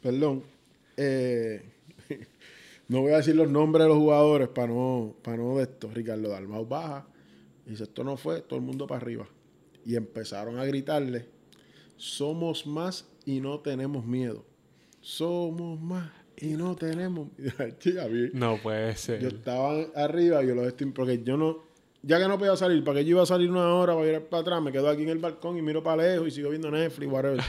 [0.00, 0.44] Perdón.
[0.96, 1.60] Eh,
[2.86, 5.90] no voy a decir los nombres de los jugadores para no, para no de esto.
[5.92, 7.08] Ricardo Dalmau baja.
[7.66, 9.26] Y dice, esto no fue, todo el mundo para arriba.
[9.84, 11.37] Y empezaron a gritarle,
[11.98, 14.44] somos más y no tenemos miedo.
[15.00, 18.30] Somos más y no tenemos bien.
[18.34, 19.20] No puede ser.
[19.20, 20.90] Yo estaba arriba, yo los estoy.
[20.90, 21.58] Porque yo no.
[22.02, 24.20] Ya que no podía salir, para que yo iba a salir una hora para ir
[24.22, 26.70] para atrás, me quedo aquí en el balcón y miro para lejos y sigo viendo
[26.70, 27.40] Netflix, whatever.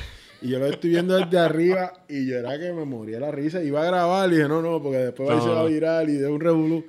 [0.42, 3.62] Y yo los estoy viendo desde arriba y yo era que me moría la risa.
[3.64, 5.70] Iba a grabar y dije, no, no, porque después No, va a no.
[5.70, 6.86] virar y de un revolú.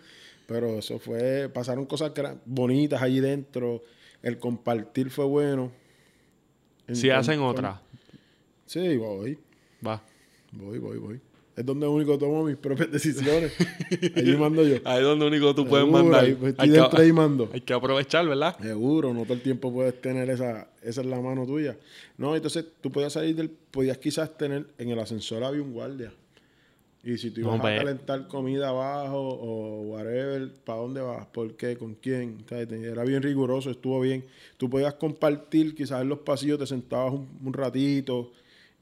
[0.47, 1.51] Pero eso fue.
[1.53, 2.13] Pasaron cosas
[2.47, 3.83] bonitas allí dentro.
[4.23, 5.71] El compartir fue bueno.
[6.91, 7.81] En- Si con- hacen con- otra,
[8.67, 9.39] Sí, voy.
[9.87, 10.03] va.
[10.53, 11.21] Voy, voy, voy.
[11.57, 13.53] Es donde único tomo mis propias decisiones.
[14.17, 14.77] Allí mando yo.
[14.85, 16.25] Ahí es donde único tú puedes mandar.
[16.25, 17.51] ahí, pues, hay, que, ahí mando.
[17.53, 18.57] hay que aprovechar, ¿verdad?
[18.61, 21.77] Seguro, no todo el tiempo puedes tener esa, esa es la mano tuya.
[22.17, 26.13] No, entonces tú podías salir del, podías quizás tener, en el ascensor había un guardia.
[27.03, 31.27] Y si tú ibas No, a calentar comida abajo o whatever, ¿para dónde vas?
[31.27, 31.77] ¿Por qué?
[31.77, 32.45] ¿Con quién?
[32.51, 34.25] Era bien riguroso, estuvo bien.
[34.59, 38.33] Tú podías compartir, quizás en los pasillos te sentabas un, un ratito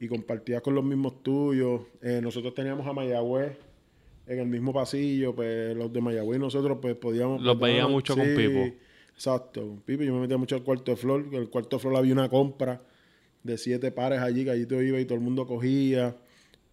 [0.00, 1.82] y compartías con los mismos tuyos.
[2.02, 3.56] Eh, nosotros teníamos a Mayagüez
[4.26, 7.40] en el mismo pasillo, pues los de Mayagüez nosotros pues podíamos...
[7.40, 8.74] Los veía mucho con Pipo.
[9.14, 10.02] Exacto, con Pipo.
[10.02, 12.28] Yo me metía mucho al cuarto de flor, que el cuarto de flor había una
[12.28, 12.82] compra
[13.42, 16.16] de siete pares allí, que allí te iba y todo el mundo cogía.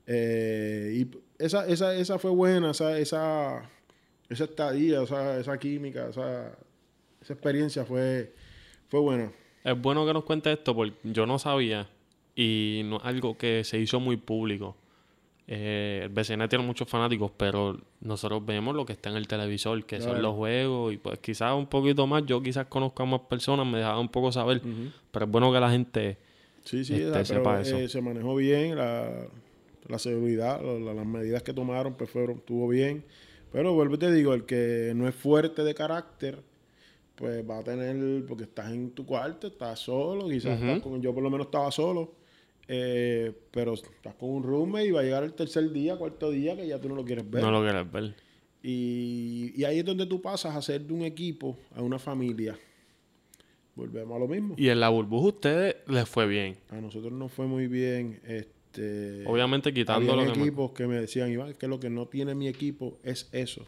[0.08, 3.70] Eh, y esa, esa, esa fue buena, esa, esa,
[4.30, 6.52] esa estadía, esa, esa química, esa,
[7.22, 8.34] esa experiencia fue,
[8.90, 9.32] fue buena.
[9.64, 11.90] Es bueno que nos cuente esto porque yo no sabía
[12.36, 14.76] y no algo que se hizo muy público.
[15.48, 19.86] eh, el BCN tiene muchos fanáticos, pero nosotros vemos lo que está en el televisor,
[19.86, 23.22] que son los juegos, y pues quizás un poquito más, yo quizás conozca a más
[23.22, 24.62] personas, me dejaba un poco saber,
[25.12, 26.18] pero es bueno que la gente...
[26.64, 27.78] Sí, sí, Este, sepa pero, eso.
[27.78, 29.28] eh, se manejó bien, la,
[29.88, 33.04] la seguridad, la- la- las medidas que tomaron, pues fueron, estuvo bien.
[33.52, 36.40] Pero vuelvo y te digo, el que no es fuerte de carácter,
[37.16, 41.14] pues va a tener, porque estás en tu cuarto, estás solo, quizás estás con, yo
[41.14, 42.14] por lo menos estaba solo,
[42.68, 46.56] eh, pero estás con un roommate y va a llegar el tercer día, cuarto día,
[46.58, 47.42] que ya tú no lo quieres ver.
[47.44, 48.16] No lo quieres ver.
[48.64, 52.58] Y, y ahí es donde tú pasas a ser de un equipo a una familia.
[53.76, 54.56] Volvemos a lo mismo.
[54.58, 56.58] Y en la burbuja a ustedes les fue bien.
[56.70, 58.20] A nosotros nos fue muy bien.
[58.26, 58.55] Este,
[59.26, 60.40] Obviamente quitando habían lo que...
[60.40, 63.30] me- equipos que me decían, Iván, es que lo que no tiene mi equipo es
[63.32, 63.66] eso.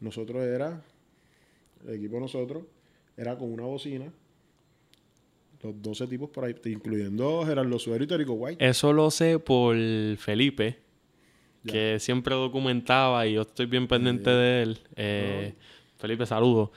[0.00, 0.82] Nosotros era,
[1.86, 2.64] el equipo de nosotros,
[3.16, 4.12] era con una bocina,
[5.62, 8.64] los 12 tipos por ahí, incluyendo Gerardo Suero y Terico White.
[8.66, 9.76] Eso lo sé por
[10.18, 10.78] Felipe,
[11.64, 14.78] que siempre documentaba y yo estoy bien pendiente de él.
[14.96, 15.54] Eh,
[15.96, 16.72] Felipe, saludo.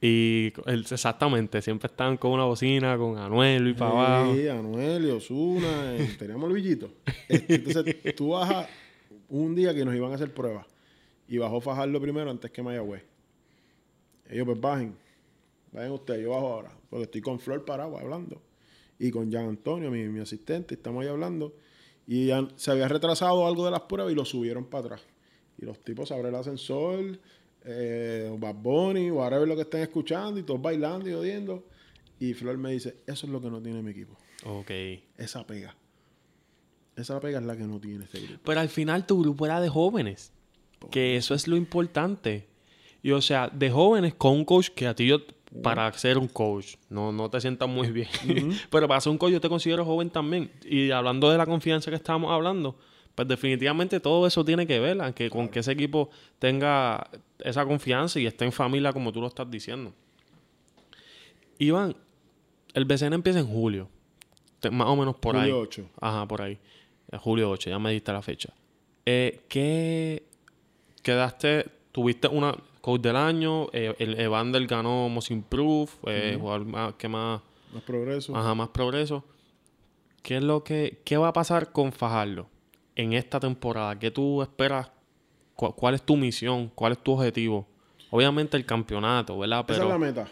[0.00, 4.34] Y exactamente, siempre estaban con una bocina, con Anuel y para abajo.
[4.34, 6.90] Sí, Anuel y Osuna, eh, teníamos el billito.
[7.28, 8.68] Este, Entonces, tú bajas
[9.28, 10.66] un día que nos iban a hacer pruebas
[11.28, 13.04] y bajó Fajardo primero antes que Mayagüez.
[14.28, 14.96] Ellos pues bajen,
[15.72, 18.42] vayan ustedes, yo bajo ahora, porque estoy con Flor Paragua hablando
[18.98, 21.54] y con Jean Antonio, mi, mi asistente, estamos ahí hablando.
[22.06, 25.02] Y ya se había retrasado algo de las pruebas y lo subieron para atrás.
[25.58, 27.18] Y los tipos abren el ascensor,
[27.66, 31.64] eh, Bad Bunny, whatever lo que estén escuchando, y todos bailando y odiando.
[32.18, 34.16] Y Flor me dice, eso es lo que no tiene mi equipo.
[34.44, 34.70] Ok.
[35.18, 35.76] Esa pega.
[36.94, 38.40] Esa pega es la que no tiene este grupo.
[38.44, 40.32] Pero al final tu grupo era de jóvenes.
[40.90, 42.46] Que eso es lo importante.
[43.02, 45.18] Y o sea, de jóvenes con un coach que a ti yo,
[45.62, 48.08] para ser un coach, no, no te sientas muy bien.
[48.70, 50.50] Pero para ser un coach yo te considero joven también.
[50.64, 52.78] Y hablando de la confianza que estábamos hablando,
[53.16, 57.08] pues definitivamente todo eso tiene que ver, aunque con que ese equipo tenga
[57.38, 59.92] esa confianza y esté en familia como tú lo estás diciendo.
[61.58, 61.96] Iván,
[62.74, 63.88] el BCN empieza en julio.
[64.70, 65.50] Más o menos por ahí.
[65.50, 65.88] Julio 8.
[65.98, 66.58] Ajá, por ahí.
[67.10, 68.52] Eh, julio 8, ya me diste la fecha.
[69.06, 70.24] Eh, ¿Qué
[71.02, 71.70] quedaste?
[71.92, 73.68] ¿Tuviste una coach del año?
[73.72, 75.88] Eh, el Evander ganó Most Improve.
[76.06, 77.40] Eh, jugador más, ¿Qué más?
[77.72, 78.36] Más progreso.
[78.36, 79.24] Ajá, más progreso.
[80.22, 81.00] ¿Qué es lo que...
[81.04, 82.50] ¿Qué va a pasar con Fajardo
[82.96, 83.98] en esta temporada?
[83.98, 84.90] ¿Qué tú esperas?
[85.54, 86.70] ¿Cu- ¿Cuál es tu misión?
[86.74, 87.66] ¿Cuál es tu objetivo?
[88.10, 89.64] Obviamente el campeonato, ¿verdad?
[89.68, 89.88] Esa es Pero...
[89.90, 90.28] la meta.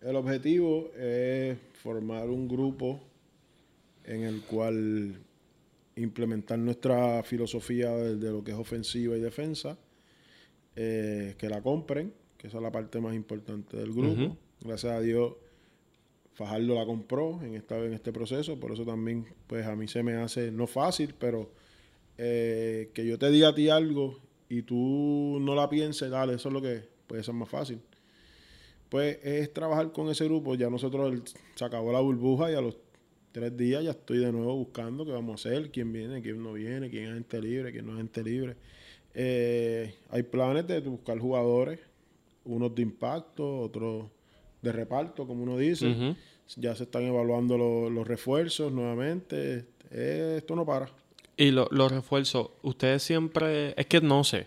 [0.00, 3.00] El objetivo es formar un grupo
[4.04, 5.18] en el cual
[5.96, 9.78] implementar nuestra filosofía de, de lo que es ofensiva y defensa,
[10.76, 14.36] eh, que la compren, que esa es la parte más importante del grupo.
[14.60, 15.34] Gracias a Dios,
[16.34, 20.02] Fajardo la compró en, esta, en este proceso, por eso también, pues a mí se
[20.02, 21.52] me hace, no fácil, pero
[22.18, 26.48] eh, que yo te diga a ti algo y tú no la pienses, dale, eso
[26.48, 27.80] es lo que puede ser más fácil.
[28.88, 30.54] Pues es trabajar con ese grupo.
[30.54, 31.22] Ya nosotros el-
[31.54, 32.76] se acabó la burbuja y a los
[33.32, 36.52] tres días ya estoy de nuevo buscando qué vamos a hacer, quién viene, quién no
[36.52, 38.56] viene, quién es gente libre, quién no es gente libre.
[39.14, 41.80] Eh, hay planes de buscar jugadores,
[42.44, 44.06] unos de impacto, otros
[44.62, 45.86] de reparto, como uno dice.
[46.56, 49.64] Ya se están evaluando lo- los refuerzos nuevamente.
[49.90, 50.88] Eh, esto no para.
[51.36, 54.46] Y lo- los refuerzos, ustedes siempre, es que no sé,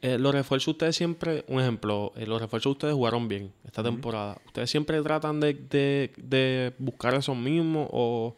[0.00, 4.40] Eh, los refuerzos ustedes siempre, un ejemplo, eh, los refuerzos ustedes jugaron bien esta temporada.
[4.46, 8.36] ¿Ustedes siempre tratan de, de- de buscar esos mismos o,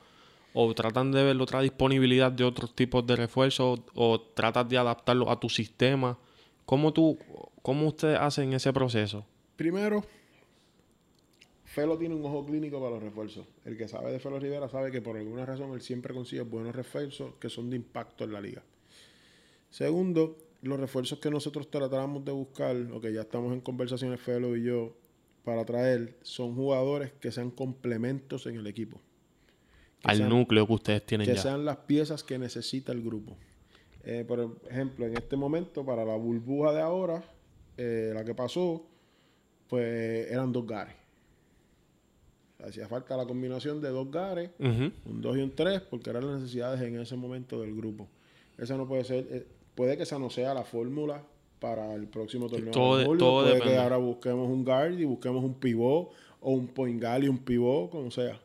[0.54, 5.30] o tratan de ver otra disponibilidad de otros tipos de refuerzos o tratas de adaptarlo
[5.30, 6.16] a tu sistema?
[6.64, 7.18] ¿Cómo tú,
[7.60, 9.26] cómo ustedes hacen ese proceso?
[9.56, 10.02] Primero,
[11.72, 13.46] Felo tiene un ojo clínico para los refuerzos.
[13.64, 16.74] El que sabe de Felo Rivera sabe que por alguna razón él siempre consigue buenos
[16.74, 18.62] refuerzos que son de impacto en la liga.
[19.70, 24.56] Segundo, los refuerzos que nosotros tratamos de buscar, o que ya estamos en conversaciones Felo
[24.56, 24.96] y yo,
[25.44, 29.00] para traer, son jugadores que sean complementos en el equipo.
[30.00, 31.40] Que Al sean- núcleo que ustedes tienen que ya.
[31.40, 33.36] sean las piezas que necesita el grupo.
[34.02, 37.22] Eh, por ejemplo, en este momento, para la burbuja de ahora,
[37.76, 38.84] eh, la que pasó,
[39.68, 40.94] pues eran dos gares.
[42.66, 44.50] Hacía falta la combinación de dos gares,
[45.06, 48.06] un 2 y un 3, porque eran las necesidades en ese momento del grupo.
[48.58, 51.22] Esa no puede ser, eh, puede que esa no sea la fórmula
[51.58, 52.70] para el próximo torneo.
[52.72, 53.74] Todo de todo puede depende.
[53.74, 57.38] que ahora busquemos un guard y busquemos un pivot o un point guard y un
[57.38, 58.38] pivot, como sea.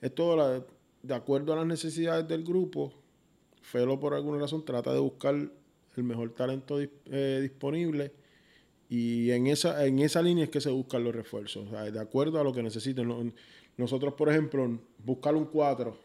[0.00, 0.64] Es todo la-
[1.02, 2.92] de acuerdo a las necesidades del grupo.
[3.62, 8.12] Felo, por alguna razón, trata de buscar el mejor talento eh, disponible
[8.88, 12.44] y en esa, en esa línea es que se buscan los refuerzos, de acuerdo a
[12.44, 13.08] lo que necesiten.
[13.08, 13.32] No-
[13.76, 15.96] Nosotros, por ejemplo, buscar un 4,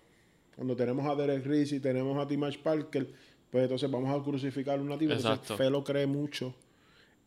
[0.55, 3.07] cuando tenemos a Derek Reese y tenemos a Timash Parker,
[3.49, 5.11] pues entonces vamos a crucificar un nativo.
[5.13, 5.47] Entonces.
[5.57, 6.53] Felo cree mucho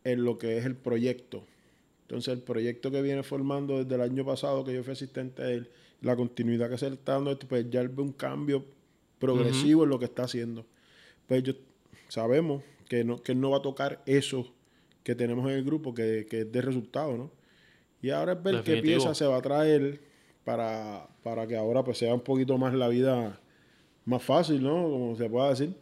[0.03, 1.43] en lo que es el proyecto.
[2.03, 5.53] Entonces, el proyecto que viene formando desde el año pasado, que yo fui asistente de
[5.55, 5.69] él,
[6.01, 8.63] la continuidad que se está dando, esto, pues ya él ve un cambio
[9.17, 10.65] progresivo en lo que está haciendo.
[11.27, 11.53] Pues yo
[12.09, 14.51] sabemos que no, que él no va a tocar eso
[15.05, 17.31] que tenemos en el grupo, que, que es de resultado, ¿no?
[18.01, 20.01] Y ahora es ver qué pieza se va a traer
[20.43, 23.39] para, para que ahora pues sea un poquito más la vida
[24.03, 24.73] más fácil, ¿no?
[24.89, 25.73] Como se pueda decir.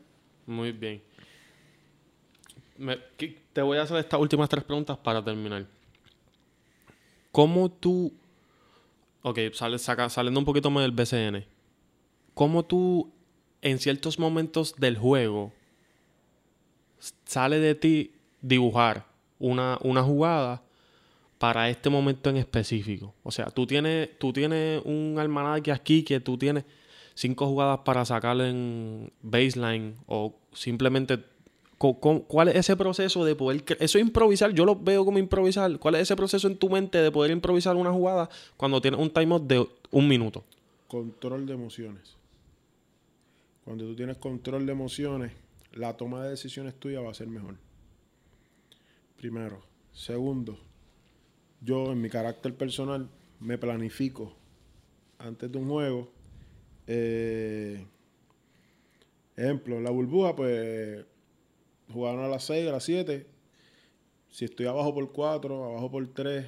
[0.45, 1.01] Muy bien.
[2.78, 5.65] Me- que- te voy a hacer estas últimas tres preguntas para terminar.
[7.32, 8.11] ¿Cómo tú...
[9.21, 11.45] Ok, sale, saca- saliendo un poquito más del BCN.
[12.34, 13.09] ¿Cómo tú,
[13.61, 15.53] en ciertos momentos del juego,
[17.26, 18.11] sale de ti
[18.41, 19.05] dibujar
[19.40, 20.62] una, una jugada
[21.38, 23.14] para este momento en específico?
[23.24, 26.66] O sea, tú tienes, tú tienes un almanaque aquí que tú tienes
[27.16, 31.20] cinco jugadas para sacar en baseline o simplemente
[31.78, 35.96] ¿cuál es ese proceso de poder eso es improvisar yo lo veo como improvisar ¿cuál
[35.96, 39.44] es ese proceso en tu mente de poder improvisar una jugada cuando tienes un timeout
[39.44, 40.44] de un minuto?
[40.88, 42.16] Control de emociones.
[43.64, 45.32] Cuando tú tienes control de emociones,
[45.72, 47.56] la toma de decisiones tuya va a ser mejor.
[49.24, 49.61] Primero.
[49.93, 50.59] Segundo,
[51.61, 53.07] yo en mi carácter personal
[53.39, 54.36] me planifico
[55.17, 56.11] antes de un juego.
[56.88, 57.86] Eh,
[59.38, 61.05] ejemplo, la burbuja, pues
[61.93, 63.26] jugaron a las 6, a las 7.
[64.30, 66.45] Si estoy abajo por 4, abajo por 3,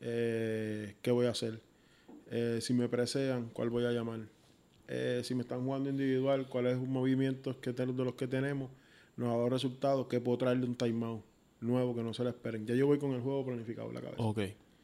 [0.00, 1.62] eh, ¿qué voy a hacer?
[2.32, 4.22] Eh, si me presean, ¿cuál voy a llamar?
[4.88, 8.72] Eh, si me están jugando individual, ¿cuáles movimientos que de los que tenemos?
[9.16, 11.22] Nos ha dado resultados, ¿qué puedo traerle un timeout
[11.60, 12.66] nuevo que no se le esperen?
[12.66, 14.22] Ya yo voy con el juego planificado en la cabeza.
[14.22, 14.38] Ok.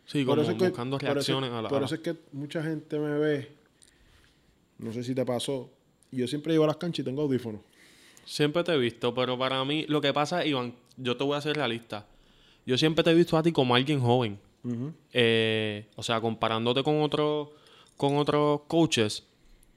[0.07, 1.69] Sí, Por como eso es que- buscando eso- reacciones a la...
[1.69, 3.49] Por eso es que mucha gente me ve,
[4.79, 5.71] no sé si te pasó,
[6.11, 7.61] y yo siempre llego a las canchas y tengo audífonos.
[8.27, 11.41] Siempre te he visto, pero para mí lo que pasa, Iván, yo te voy a
[11.41, 12.07] ser realista.
[12.67, 14.39] Yo siempre te he visto a ti como alguien joven.
[15.13, 17.49] Eh, o sea, comparándote con otros
[17.99, 19.25] con otros coaches,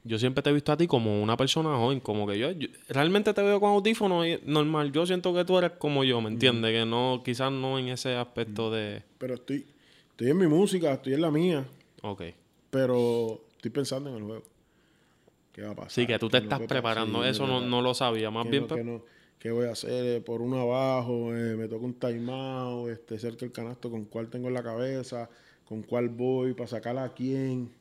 [0.07, 2.67] yo siempre te he visto a ti como una persona joven, como que yo, yo-
[2.89, 4.91] realmente te veo con audífonos y normal.
[4.91, 6.71] Yo siento que tú eres como yo, ¿me entiendes?
[6.71, 9.03] Que no, quizás no en ese aspecto de...
[9.17, 9.65] Pero estoy,
[10.11, 11.65] estoy en mi música, estoy en la mía,
[12.01, 12.23] Ok.
[12.69, 14.43] pero estoy pensando en el juego.
[15.51, 15.91] ¿Qué va a pasar?
[15.91, 17.23] Sí, que tú te ¿Qué no estás preparando.
[17.23, 18.29] Sí, Eso no, no lo sabía.
[18.29, 19.01] Más bien, que no,
[19.39, 19.89] ¿Qué voy a hacer?
[20.17, 24.29] Eh, por uno abajo, eh, me toca un timeout, este, cerca el canasto, con cuál
[24.29, 25.29] tengo en la cabeza,
[25.65, 27.71] con cuál voy, para sacar a quién.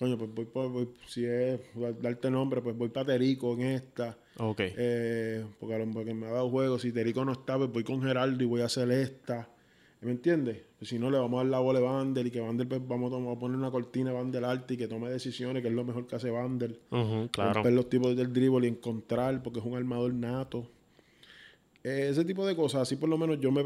[0.00, 1.60] Coño, pues voy, por, voy si es
[2.00, 4.16] darte nombre, pues voy para Terico en esta.
[4.38, 4.60] ok.
[4.60, 6.78] Eh, porque, a lo- porque me ha dado juego.
[6.78, 9.48] Si Terico no está, pues voy con Geraldo y voy a hacer esta.
[10.00, 10.56] ¿Me entiendes?
[10.78, 12.80] Pues si no, le vamos a dar la bola de Vandel y que Vandel, pues
[12.88, 15.68] vamos a, tomar- a poner una cortina de Vandel alta y que tome decisiones, que
[15.68, 17.52] es lo mejor que hace Vandel Ujú, claro.
[17.52, 20.66] romper los tipos del dribble y encontrar, porque es un armador nato.
[21.84, 23.62] Eh, ese tipo de cosas, así por lo menos yo me,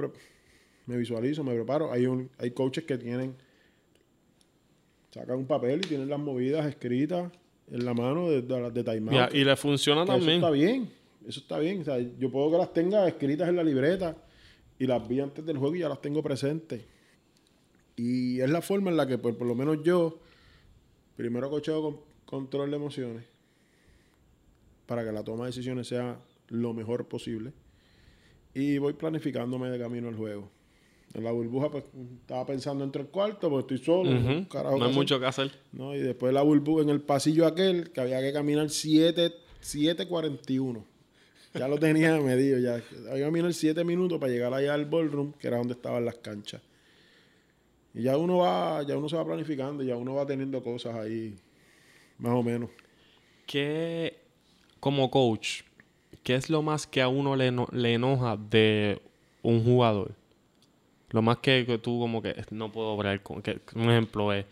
[0.87, 1.93] me visualizo, me preparo.
[1.93, 3.35] Hay, un, hay coaches que tienen,
[5.15, 7.31] sacan un papel y tienen las movidas escritas
[7.71, 10.39] en la mano de, de, y le funciona Que Eso también.
[10.39, 10.91] está bien,
[11.25, 11.81] eso está bien.
[11.83, 14.17] O sea, yo puedo que las tenga escritas en la libreta
[14.77, 16.85] y las vi antes del juego y ya las tengo presentes.
[17.97, 20.19] Y es la forma en la que, pues, por lo menos yo,
[21.15, 23.25] primero cocheo con control de emociones
[24.87, 27.53] para que la toma de decisiones sea lo mejor posible.
[28.53, 30.51] Y voy planificándome de camino al juego.
[31.15, 31.85] En la burbuja, pues,
[32.21, 34.11] estaba pensando entre el cuarto, porque estoy solo.
[34.49, 35.53] Carajo No hay mucho que hacer.
[35.73, 35.95] ¿no?
[35.95, 40.83] Y después la burbuja en el pasillo aquel, que había que caminar 7, 7.41.
[41.55, 42.83] Ya lo tenía medido, ya.
[43.09, 46.17] Había que caminar 7 minutos para llegar allá al ballroom, que era donde estaban las
[46.17, 46.61] canchas.
[47.95, 51.37] Y ya uno va, ya uno se va planificando, ya uno va teniendo cosas ahí,
[52.19, 52.71] más o menos.
[53.47, 54.17] ¿Qué,
[54.81, 55.63] como coach,
[56.25, 59.01] qué es lo más que a uno le, eno- le enoja de
[59.43, 60.13] un jugador?
[61.15, 63.41] Lo más que, que tú como que no puedo bregar con...
[63.41, 64.47] Que, un ejemplo es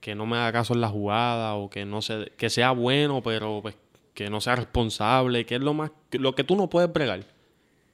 [0.00, 3.22] que no me haga caso en la jugada o que no se, que sea bueno
[3.22, 3.74] pero pues,
[4.14, 5.44] que no sea responsable.
[5.44, 5.90] ¿Qué es lo más...
[6.12, 7.26] Lo que tú no puedes bregar?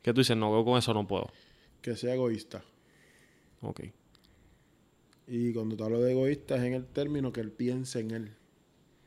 [0.02, 1.32] Que tú dices, no, yo con eso no puedo.
[1.82, 2.62] Que sea egoísta.
[3.61, 3.80] Ok.
[5.26, 8.36] Y cuando te hablo de egoísta es en el término que él piense en él.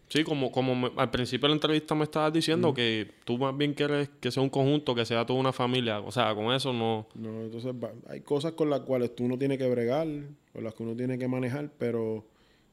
[0.09, 3.55] Sí, como, como me- al principio de la entrevista me estabas diciendo que tú más
[3.55, 5.99] bien quieres que sea un conjunto, que sea toda una familia.
[5.99, 7.07] O sea, con eso no...
[7.15, 10.07] No, entonces va- hay cosas con las cuales tú no tienes que bregar,
[10.51, 12.25] con las que uno tiene que manejar, pero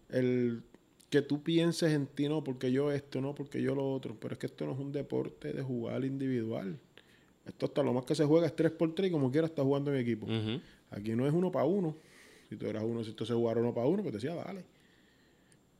[0.08, 0.62] el
[1.10, 4.32] que tú pienses en ti, no, porque yo esto, no, porque yo lo otro, pero
[4.32, 6.78] es que esto no es un deporte de jugar individual.
[7.44, 9.62] Esto hasta lo más que se juega es 3 por 3 y como quiera está
[9.62, 10.26] jugando mi equipo.
[10.90, 11.96] Aquí no es uno para uno.
[12.48, 14.64] Si tú eras uno, si esto se jugara uno para uno, pues te decía, dale.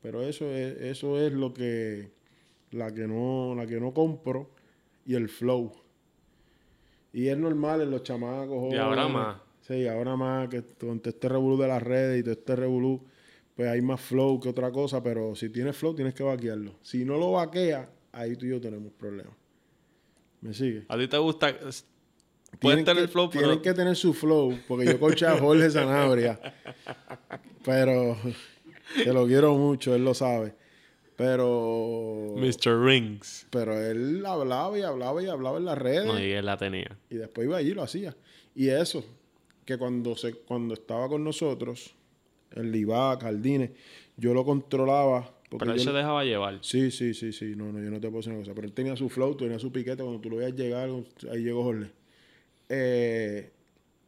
[0.01, 2.11] Pero eso es, eso es lo que
[2.71, 4.49] la que no, la que no compro
[5.05, 5.71] y el flow.
[7.13, 8.73] Y es normal en los chamacos.
[8.73, 9.37] Y ahora más.
[9.61, 13.01] Sí, ahora más que con este revolú de las redes y todo este revolú,
[13.55, 16.75] pues hay más flow que otra cosa, pero si tienes flow tienes que vaquearlo.
[16.81, 19.33] Si no lo vaqueas, ahí tú y yo tenemos problemas.
[20.41, 20.85] ¿Me sigue?
[20.87, 21.51] ¿A ti te gusta?
[21.57, 21.85] Puedes
[22.59, 23.41] Tienen tener que- flow, pero...
[23.45, 26.39] Tienen que tener su flow, porque yo coché a Jorge Sanabria.
[27.65, 28.15] pero
[28.95, 30.53] te lo quiero mucho, él lo sabe.
[31.15, 32.79] Pero Mr.
[32.83, 33.47] Rings.
[33.49, 36.95] pero él hablaba y hablaba y hablaba en las redes No, y él la tenía.
[37.09, 38.15] y después iba allí y lo hacía.
[38.53, 39.03] Y eso,
[39.65, 41.95] que cuando se cuando estaba con nosotros,
[42.51, 43.71] el Libac, Jardines,
[44.15, 45.33] yo lo controlaba.
[45.49, 46.59] Porque Pero él se dejaba llevar.
[46.61, 47.55] Sí, sí, sí, sí.
[47.55, 48.53] No, no, yo no te puedo decir una cosa.
[48.53, 50.03] Pero él tenía su flow, tenía su piquete.
[50.03, 50.89] Cuando tú lo veías llegar,
[51.31, 51.89] ahí llegó Jorge.
[52.69, 53.49] Eh,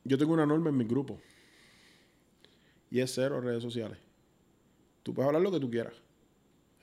[0.04, 1.20] yo tengo una norma en mi grupo.
[2.92, 3.98] Y es cero redes sociales.
[5.04, 5.94] Tú puedes hablar lo que tú quieras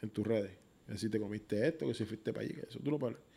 [0.03, 0.53] en tus redes.
[0.87, 3.17] Que si te comiste esto, que si fuiste para allí, que eso tú lo puedes
[3.17, 3.29] hablar.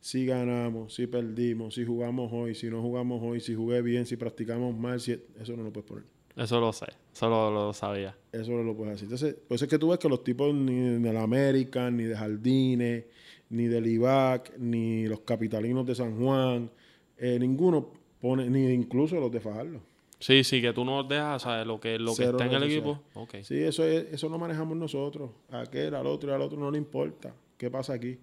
[0.00, 4.16] Si ganamos, si perdimos, si jugamos hoy, si no jugamos hoy, si jugué bien, si
[4.16, 5.12] practicamos mal, si...
[5.12, 6.04] eso no lo puedes poner.
[6.36, 6.86] Eso lo sé.
[7.12, 8.16] Eso lo, lo sabía.
[8.32, 9.04] Eso no lo puedes hacer.
[9.04, 12.04] Entonces, por eso es que tú ves que los tipos ni de la América, ni
[12.04, 13.04] de Jardines,
[13.50, 16.70] ni del IVAC, ni los capitalinos de San Juan,
[17.16, 19.80] eh, ninguno pone, ni incluso los de Fajardo.
[20.18, 21.66] Sí, sí, que tú no dejas, ¿sabes?
[21.66, 23.00] Lo que, lo que está en el equipo.
[23.12, 23.42] sociales.
[23.42, 23.44] Ok.
[23.44, 25.30] Sí, eso, es, eso lo manejamos nosotros.
[25.50, 28.18] Aquel, al otro y al otro no le importa qué pasa aquí.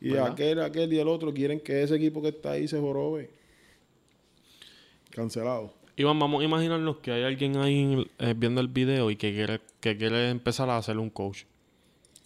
[0.00, 0.32] Y ¿Verdad?
[0.32, 3.30] aquel, aquel y el otro quieren que ese equipo que está ahí se jorobe.
[5.10, 5.74] Cancelado.
[5.96, 9.60] Iván, vamos a imaginarnos que hay alguien ahí eh, viendo el video y que quiere,
[9.80, 11.44] que quiere empezar a hacer un coach.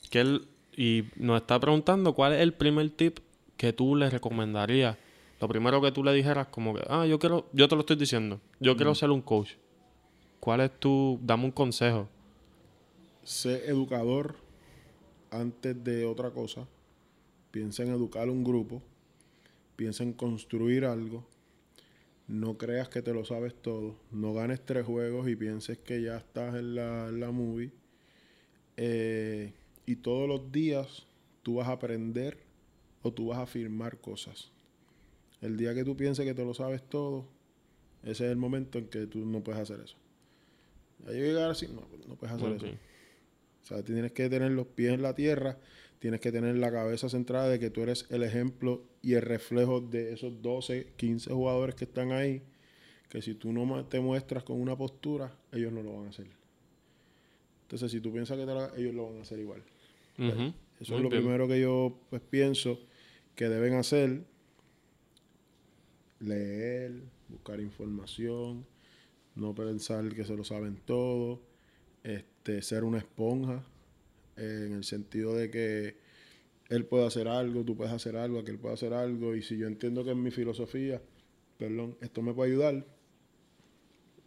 [0.08, 0.46] Que él,
[0.76, 3.18] y nos está preguntando cuál es el primer tip
[3.56, 4.96] que tú le recomendarías.
[5.40, 7.96] Lo primero que tú le dijeras como que, ah, yo quiero, yo te lo estoy
[7.96, 9.52] diciendo, yo quiero ser un coach.
[10.40, 12.08] ¿Cuál es tu, dame un consejo?
[13.22, 14.36] Sé educador
[15.30, 16.66] antes de otra cosa.
[17.50, 18.82] Piensa en educar un grupo.
[19.76, 21.26] Piensa en construir algo.
[22.28, 23.96] No creas que te lo sabes todo.
[24.10, 27.72] No ganes tres juegos y pienses que ya estás en la, en la movie.
[28.76, 29.52] Eh,
[29.86, 31.06] y todos los días
[31.42, 32.38] tú vas a aprender
[33.02, 34.50] o tú vas a firmar cosas.
[35.42, 37.26] El día que tú pienses que te lo sabes todo,
[38.02, 39.96] ese es el momento en que tú no puedes hacer eso.
[41.04, 42.66] Ya llegar así, no, no puedes hacer eso.
[42.66, 45.58] O sea, tienes que tener los pies en la tierra,
[45.98, 49.80] tienes que tener la cabeza centrada de que tú eres el ejemplo y el reflejo
[49.80, 52.42] de esos 12, 15 jugadores que están ahí,
[53.08, 56.26] que si tú no te muestras con una postura, ellos no lo van a hacer.
[57.62, 59.62] Entonces, si tú piensas que te lo- ellos lo van a hacer igual.
[60.16, 61.10] Eso Muy es lo bien.
[61.22, 62.78] primero que yo pues pienso
[63.34, 64.22] que deben hacer.
[66.26, 66.92] Leer,
[67.28, 68.66] buscar información,
[69.34, 71.40] no pensar que se lo saben todo,
[72.02, 73.64] este, ser una esponja,
[74.36, 75.96] eh, en el sentido de que
[76.68, 79.66] él puede hacer algo, tú puedes hacer algo, aquel puede hacer algo, y si yo
[79.66, 81.00] entiendo que en mi filosofía,
[81.58, 82.84] perdón, esto me puede ayudar,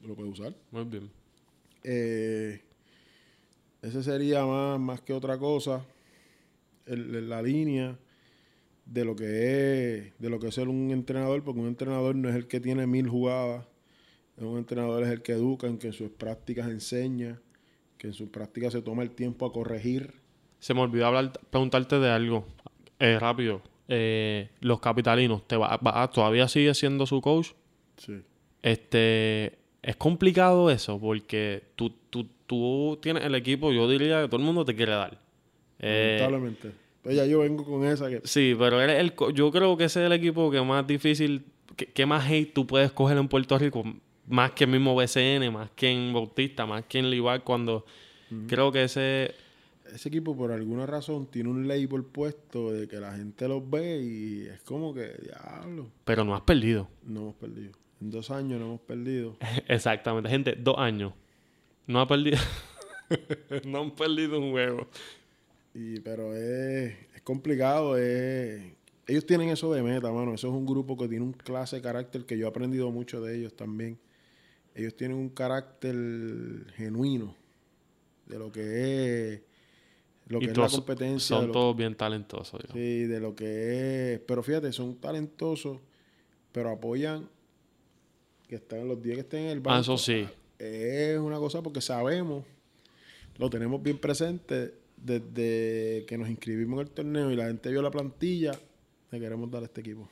[0.02, 0.56] lo puedo usar.
[0.72, 1.10] Muy bien.
[1.84, 2.62] Eh,
[3.82, 5.86] ese sería más, más que otra cosa
[6.86, 7.98] el- la línea
[8.92, 9.26] de lo que
[10.08, 12.60] es de lo que es ser un entrenador, porque un entrenador no es el que
[12.60, 13.66] tiene mil jugadas,
[14.38, 17.40] un entrenador es el que educa, en que en sus prácticas enseña,
[17.98, 20.14] que en sus prácticas se toma el tiempo a corregir.
[20.60, 22.46] Se me olvidó hablar, preguntarte de algo.
[23.00, 23.62] Eh, rápido.
[23.88, 27.50] Eh, los capitalinos, ¿te va, va- ¿todavía sigue siendo su coach?
[27.98, 28.22] Sí.
[28.62, 34.38] Este, es complicado eso porque tú, tú, tú tienes el equipo, yo diría que todo
[34.40, 35.20] el mundo te quiere dar.
[35.80, 36.72] Eh, Lamentablemente.
[37.14, 40.06] Ya yo vengo con esa que sí, pero el, co- yo creo que ese es
[40.08, 41.46] el equipo que más difícil,
[41.76, 43.84] que, que más hate tú puedes coger en Puerto Rico,
[44.28, 47.86] más que el mismo BCN, más que en Bautista, más que en Libar, cuando
[48.48, 49.34] creo que ese...
[49.92, 54.00] ese equipo por alguna razón tiene un label puesto de que la gente los ve
[54.02, 56.88] y es como que, diablo, Pero no has perdido.
[57.04, 57.72] no hemos perdido.
[58.02, 59.36] En dos años no hemos perdido.
[59.68, 61.14] Exactamente, gente, dos años.
[61.88, 62.38] No ha perdido.
[63.66, 64.88] no han perdido un juego.
[65.82, 67.98] Y, pero es, es complicado.
[67.98, 68.74] es-
[69.08, 70.34] ellos tienen eso de meta, mano.
[70.34, 73.22] Eso es un grupo que tiene un clase de carácter que yo he aprendido mucho
[73.22, 73.98] de ellos también.
[74.76, 75.96] Ellos tienen un carácter
[76.76, 77.34] genuino
[78.28, 79.42] de lo que es
[80.28, 81.38] lo que y es la competencia.
[81.38, 82.62] son todos bien talentosos.
[82.62, 82.74] digamos.
[82.76, 84.20] sí, de lo que es.
[84.20, 85.80] Pero fíjate, son talentosos,
[86.52, 87.28] pero apoyan
[88.48, 89.78] que están los días que estén en el banco.
[89.78, 90.28] Ah, eso sí.
[90.60, 92.44] Es una cosa porque sabemos,
[93.38, 94.74] lo tenemos bien presente
[95.04, 98.52] desde que nos inscribimos en el torneo y la gente vio la plantilla,
[99.12, 100.10] le queremos dar a este equipo.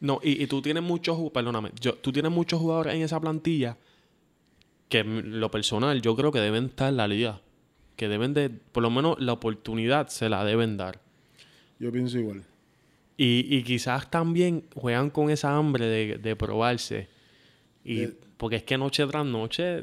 [0.00, 3.76] No, y, y tú tienes muchos, perdóname, yo, tú tienes muchos jugadores en esa plantilla
[4.88, 7.40] que lo personal yo creo que deben estar en la liga.
[7.96, 11.00] Que deben de, por lo menos la oportunidad se la deben dar.
[11.78, 12.44] Yo pienso igual.
[13.18, 17.08] Y, y quizás también juegan con esa hambre de, de probarse.
[17.84, 19.80] Y De- porque es que noche tras noche,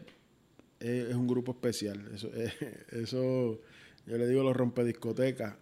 [0.80, 2.10] es, es un grupo especial.
[2.14, 2.52] Eso, eh,
[2.92, 3.62] eso,
[4.08, 5.56] yo le digo a los rompediscotecas,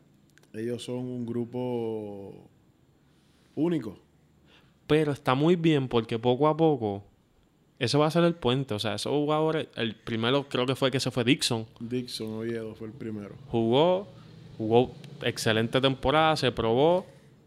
[0.53, 2.47] ellos son un grupo
[3.55, 3.97] único.
[4.87, 7.03] pero está muy bien porque poco a poco
[7.79, 8.73] eso va a ser el puente.
[8.73, 11.65] O sea, esos jugadores, el primero creo que fue que se fue Dixon.
[11.79, 13.35] Dixon Oviedo fue el primero.
[13.47, 14.07] Jugó,
[14.57, 14.93] jugó
[15.23, 17.05] excelente temporada, se probó,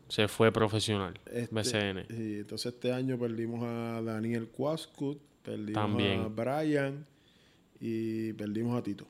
[0.08, 1.14] se fue profesional.
[1.32, 2.06] Este, BCN.
[2.08, 6.20] sí, entonces este año perdimos a Daniel Quascut, perdimos También.
[6.20, 7.06] a Brian
[7.80, 9.06] y perdimos a Tito.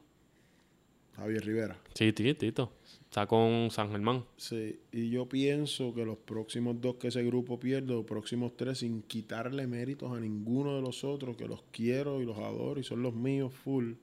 [1.18, 1.76] Javier Rivera.
[1.94, 2.72] Sí, Tito.
[3.08, 4.24] Está con San Germán.
[4.36, 8.78] Sí, y yo pienso que los próximos dos que ese grupo pierde, los próximos tres,
[8.78, 12.84] sin quitarle méritos a ninguno de los otros, que los quiero y los adoro y
[12.84, 13.94] son los míos full,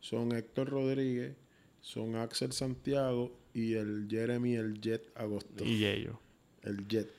[0.00, 1.36] son Héctor Rodríguez,
[1.80, 5.64] son Axel Santiago y el Jeremy el Jet Agosto.
[5.64, 6.16] Y ellos,
[6.62, 7.12] El Jet.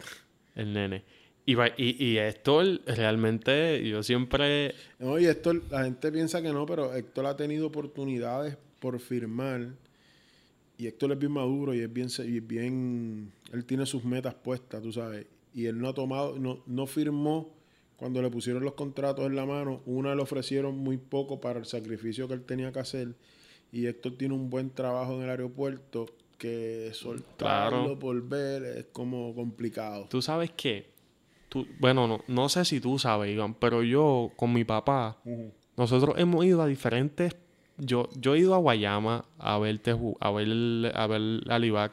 [0.55, 1.03] el nene.
[1.45, 4.73] Y, y, y Héctor, realmente, yo siempre.
[4.99, 9.69] No, y Héctor, la gente piensa que no, pero Héctor ha tenido oportunidades por firmar.
[10.77, 14.33] Y Héctor es bien maduro y es bien, y es bien, él tiene sus metas
[14.35, 15.25] puestas, tú sabes.
[15.53, 17.49] Y él no ha tomado, no, no firmó
[17.97, 19.81] cuando le pusieron los contratos en la mano.
[19.85, 23.15] Una le ofrecieron muy poco para el sacrificio que él tenía que hacer.
[23.71, 26.05] Y Héctor tiene un buen trabajo en el aeropuerto
[26.37, 27.99] que soltarlo Claro.
[27.99, 30.07] por ver es como complicado.
[30.09, 30.87] Tú sabes que.
[31.49, 35.17] Tú, bueno, no, no sé si tú sabes, Iván, pero yo con mi papá,
[35.75, 37.35] nosotros hemos ido a diferentes.
[37.79, 41.91] Yo, yo he ido a Guayama a verte a ver, a ver a.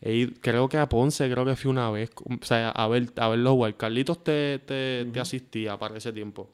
[0.00, 2.10] He ido- creo que a Ponce, creo que fui una vez.
[2.24, 3.76] O sea, a ver, a verlo jugar.
[3.76, 6.50] Carlitos te, te, te asistía para ese tiempo.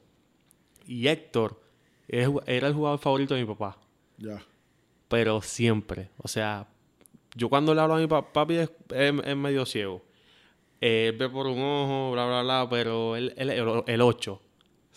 [0.87, 1.61] Y Héctor
[2.07, 3.77] es- era el jugador favorito de mi papá.
[4.17, 4.41] Ya.
[5.09, 6.09] Pero siempre.
[6.17, 6.67] O sea,
[7.35, 10.01] yo cuando le hablo a mi papá, papi es, es- es medio ciego.
[10.81, 14.41] Eh, Él ve por un ojo, bla, bla, bla, pero él, él- el, el 8.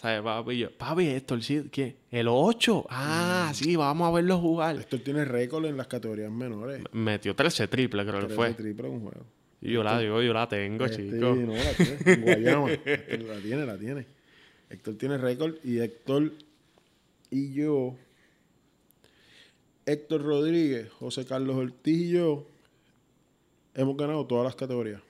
[0.07, 0.59] ¿Sabes, papi?
[0.59, 1.97] Yo, papi, esto, el, sí- ¿qué?
[2.13, 2.87] ¿El 8?
[2.91, 4.77] Ah, sí, vamos a verlo jugar.
[4.77, 6.81] Héctor tiene récord en las categorías menores.
[6.93, 8.55] Metió 13 triple, creo que 13 fue.
[8.55, 9.27] triple en un juego.
[9.61, 11.35] Y yo la digo, yo la tengo, Este, chico.
[11.35, 11.97] no, la tiene.
[12.05, 12.71] En Guayama.
[12.71, 14.07] Héctor la tiene, la tiene.
[14.71, 16.33] Héctor tiene récord y Héctor
[17.31, 17.97] y yo,
[19.87, 22.47] Héctor Rodríguez, José Carlos Ortiz y yo,
[23.75, 25.01] hemos ganado todas las categorías.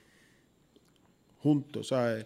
[1.39, 2.25] Juntos, ¿sabes?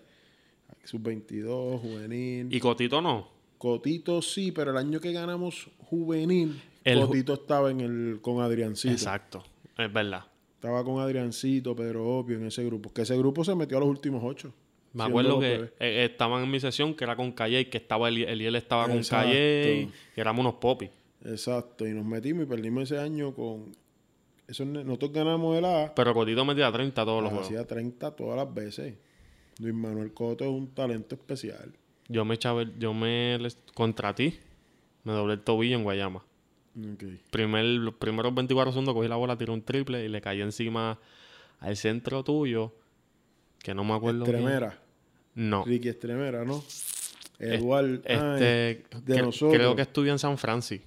[0.84, 2.54] Sub-22, juvenil.
[2.54, 3.28] Y Cotito no.
[3.58, 8.42] Cotito sí, pero el año que ganamos juvenil, El ju- Cotito estaba en el con
[8.42, 8.94] Adriancito.
[8.94, 9.44] Exacto.
[9.78, 10.26] Es verdad.
[10.56, 12.92] Estaba con Adriancito, Pedro Opio en ese grupo.
[12.94, 14.54] Que ese grupo se metió a los últimos ocho.
[14.94, 15.72] Me acuerdo que bebés.
[15.80, 18.98] eh, estaban en mi sesión, que era con Calle, que estaba el, Eliel estaba con
[18.98, 19.28] Exacto.
[19.30, 19.82] Calle,
[20.16, 20.90] y éramos unos popis.
[21.24, 21.88] Exacto.
[21.88, 23.72] Y nos metimos y perdimos ese año con...
[24.48, 25.94] Eso, nosotros ganamos el A.
[25.96, 27.48] Pero Cotito metía 30 todos los juegos.
[27.48, 28.96] Hacía 30 todas las veces.
[29.62, 31.72] Luis Manuel Coto es un talento especial.
[32.08, 33.38] Yo me echaba, el- yo me
[33.74, 34.38] contra ti,
[35.04, 36.24] me doblé el tobillo en Guayama.
[36.78, 37.04] Ok.
[37.32, 41.00] Primer, los primeros 24 segundos cogí la bola, tiré un triple y le caí encima
[41.60, 42.74] al centro tuyo,
[43.60, 44.26] que no me acuerdo.
[44.26, 44.80] Estremera.
[45.36, 45.64] No.
[45.64, 46.64] Ricky Estremera, ¿no?
[47.40, 48.02] Eduard.
[48.04, 48.86] Este, ay, de
[49.16, 49.54] cre- nosotros.
[49.58, 50.82] creo que estudia en San Francis.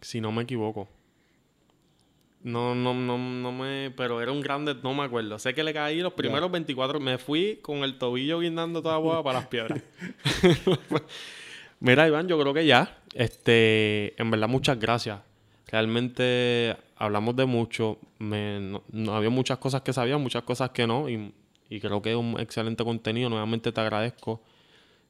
[0.00, 0.88] Si no me equivoco.
[2.44, 3.90] No, no, no, no me.
[3.96, 5.38] Pero era un grande, no me acuerdo.
[5.38, 6.98] Sé que le caí los primeros 24.
[7.00, 9.80] Me fui con el tobillo guindando toda boda para las piedras.
[11.80, 12.98] Mira, Iván, yo creo que ya.
[13.14, 15.20] Este, en verdad, muchas gracias.
[15.68, 17.98] Realmente hablamos de mucho.
[18.18, 21.08] Me, no, no- había muchas cosas que sabía, muchas cosas que no.
[21.08, 21.32] Y,
[21.68, 23.28] y creo que es un excelente contenido.
[23.30, 24.42] Nuevamente te agradezco.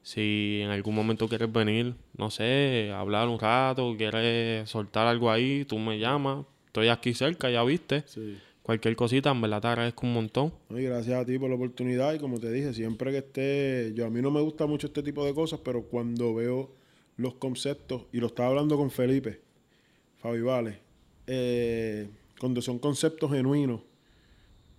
[0.03, 5.65] Si en algún momento quieres venir, no sé, hablar un rato, quieres soltar algo ahí,
[5.65, 6.45] tú me llamas.
[6.73, 8.03] Estoy aquí cerca, ya viste.
[8.07, 8.39] Sí.
[8.63, 10.55] Cualquier cosita, en verdad te agradezco un montón.
[10.71, 14.07] Y gracias a ti por la oportunidad y como te dije, siempre que esté, yo
[14.07, 16.71] a mí no me gusta mucho este tipo de cosas, pero cuando veo
[17.19, 19.43] los conceptos, y lo estaba hablando con Felipe,
[20.17, 20.79] Fabi Vale,
[21.27, 22.09] eh,
[22.41, 23.83] cuando son conceptos genuinos,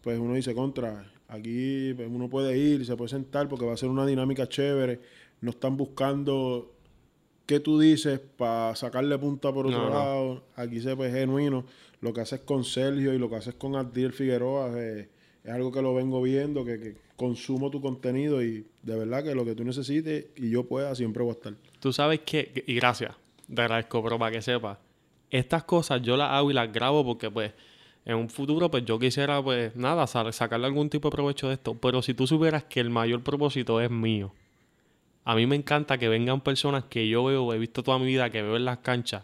[0.02, 3.78] pues uno dice contra, aquí pues, uno puede ir, se puede sentar porque va a
[3.78, 5.00] ser una dinámica chévere,
[5.42, 6.74] no están buscando
[7.46, 9.96] qué tú dices para sacarle punta por otro No, no.
[9.96, 11.66] lado, aquí se ve genuino,
[12.02, 15.10] lo que haces con Sergio y lo que haces con Ardiel Figueroa eh,
[15.44, 19.36] es algo que lo vengo viendo, que, que consumo tu contenido y de verdad que
[19.36, 21.54] lo que tú necesites y yo pueda siempre voy a estar.
[21.80, 23.16] Tú sabes que, y gracias,
[23.54, 24.78] te agradezco, pero para que sepas,
[25.30, 27.52] estas cosas yo las hago y las grabo porque pues
[28.06, 31.54] en un futuro pues yo quisiera pues nada, sa- sacarle algún tipo de provecho de
[31.56, 34.34] esto, pero si tú supieras que el mayor propósito es mío,
[35.26, 38.30] a mí me encanta que vengan personas que yo veo, he visto toda mi vida,
[38.30, 39.24] que veo en las canchas,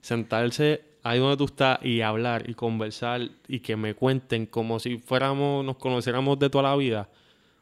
[0.00, 4.98] sentarse ahí donde tú estás y hablar y conversar y que me cuenten como si
[4.98, 7.08] fuéramos, nos conociéramos de toda la vida,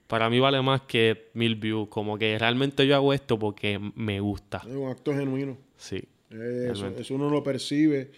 [0.06, 1.88] para mí vale más que mil views.
[1.88, 4.62] Como que realmente yo hago esto porque me gusta.
[4.66, 5.56] Es un acto genuino.
[5.76, 6.04] Sí.
[6.30, 8.10] Eh, eso, eso, uno lo percibe,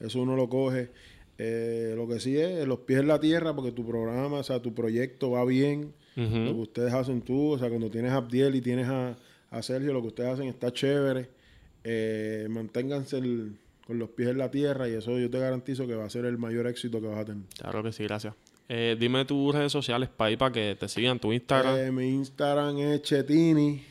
[0.00, 0.90] eso uno lo coge.
[1.38, 4.60] Eh, lo que sí es los pies en la tierra porque tu programa, o sea,
[4.60, 5.92] tu proyecto va bien.
[6.16, 9.16] Lo que ustedes hacen tú, o sea, cuando tienes a Abdiel y tienes a,
[9.50, 11.28] a Sergio, lo que ustedes hacen está chévere.
[11.82, 13.20] Eh, manténganse
[13.86, 16.24] con los pies en la tierra y eso yo te garantizo que va a ser
[16.24, 17.44] el mayor éxito que vas a tener.
[17.58, 18.34] Claro que sí, gracias.
[18.68, 21.76] Eh, dime tus redes sociales para ir para que te sigan, tu Instagram.
[21.76, 23.82] Eh, mi Instagram es Chetini.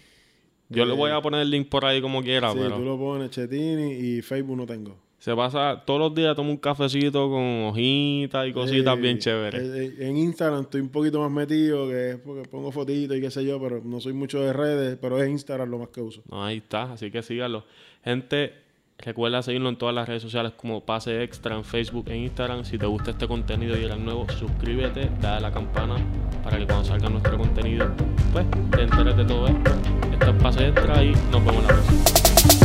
[0.70, 3.30] Yo le voy a poner el link por ahí como quiera, sí, tú lo pones
[3.30, 4.98] Chetini y Facebook no tengo.
[5.24, 9.98] Se pasa todos los días, toma un cafecito con hojitas y cositas bien chéveres.
[9.98, 13.46] En Instagram estoy un poquito más metido, que es porque pongo fotitos y qué sé
[13.46, 16.24] yo, pero no soy mucho de redes, pero es Instagram lo más que uso.
[16.30, 17.64] ahí está, así que síganlo.
[18.04, 18.52] Gente,
[18.98, 22.66] recuerda seguirlo en todas las redes sociales como Pase Extra en Facebook e Instagram.
[22.66, 25.96] Si te gusta este contenido y eres nuevo, suscríbete, dale a la campana
[26.44, 27.90] para que cuando salga nuestro contenido,
[28.34, 29.72] pues te enteres de todo esto.
[30.12, 32.62] Esto es Pase Extra y nos vemos la próxima.